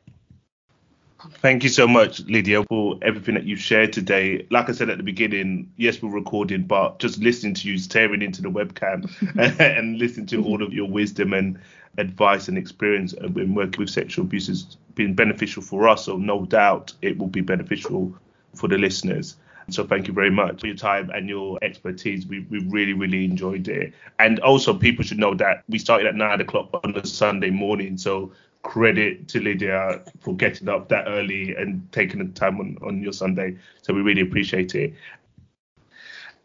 [1.28, 4.46] Thank you so much, Lydia, for everything that you've shared today.
[4.50, 8.22] Like I said at the beginning, yes, we're recording, but just listening to you staring
[8.22, 9.10] into the webcam
[9.60, 11.58] and listening to all of your wisdom and
[11.98, 16.06] advice and experience in working with sexual abuse has been beneficial for us.
[16.06, 18.14] So no doubt it will be beneficial
[18.54, 19.36] for the listeners.
[19.68, 22.26] So thank you very much for your time and your expertise.
[22.26, 23.92] We, we really, really enjoyed it.
[24.18, 27.98] And also people should know that we started at nine o'clock on a Sunday morning.
[27.98, 28.32] So
[28.62, 33.12] credit to Lydia for getting up that early and taking the time on, on your
[33.12, 33.56] Sunday.
[33.82, 34.94] So we really appreciate it.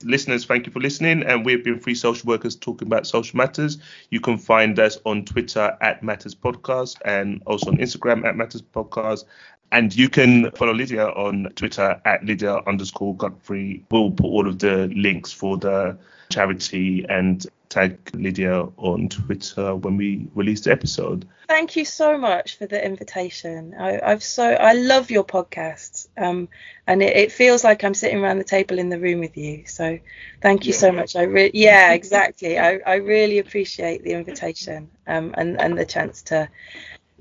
[0.04, 1.24] Listeners, thank you for listening.
[1.24, 3.78] And we've been Free Social Workers talking about social matters.
[4.10, 8.62] You can find us on Twitter at Matters Podcast and also on Instagram at Matters
[8.62, 9.24] Podcast.
[9.72, 13.84] And you can follow Lydia on Twitter at Lydia underscore Guthrie.
[13.90, 15.98] We'll put all of the links for the
[16.30, 21.28] charity and tag Lydia on Twitter when we release the episode.
[21.48, 23.76] Thank you so much for the invitation.
[23.78, 26.50] I, I've so I love your podcast, um,
[26.88, 29.66] and it, it, feels like I'm sitting around the table in the room with you.
[29.68, 30.00] So
[30.42, 30.80] thank you yeah.
[30.80, 31.16] so much.
[31.16, 32.58] I re- yeah, exactly.
[32.58, 36.50] I, I really appreciate the invitation um, and and the chance to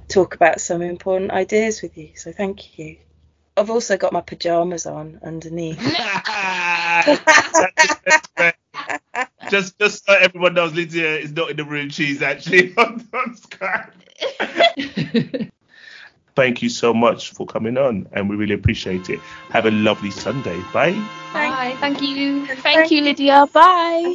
[0.08, 2.10] talk about some important ideas with you.
[2.14, 2.96] So thank you.
[3.56, 5.78] I've also got my pajamas on underneath.
[9.50, 11.90] just just so everyone knows, Lydia is not in the room.
[11.90, 13.90] She's actually on, on Skype.
[16.36, 19.20] Thank you so much for coming on, and we really appreciate it.
[19.50, 20.60] Have a lovely Sunday.
[20.72, 20.92] Bye.
[21.32, 21.76] Bye.
[21.78, 22.46] Thank you.
[22.46, 23.46] Thank you, Lydia.
[23.52, 24.14] Bye.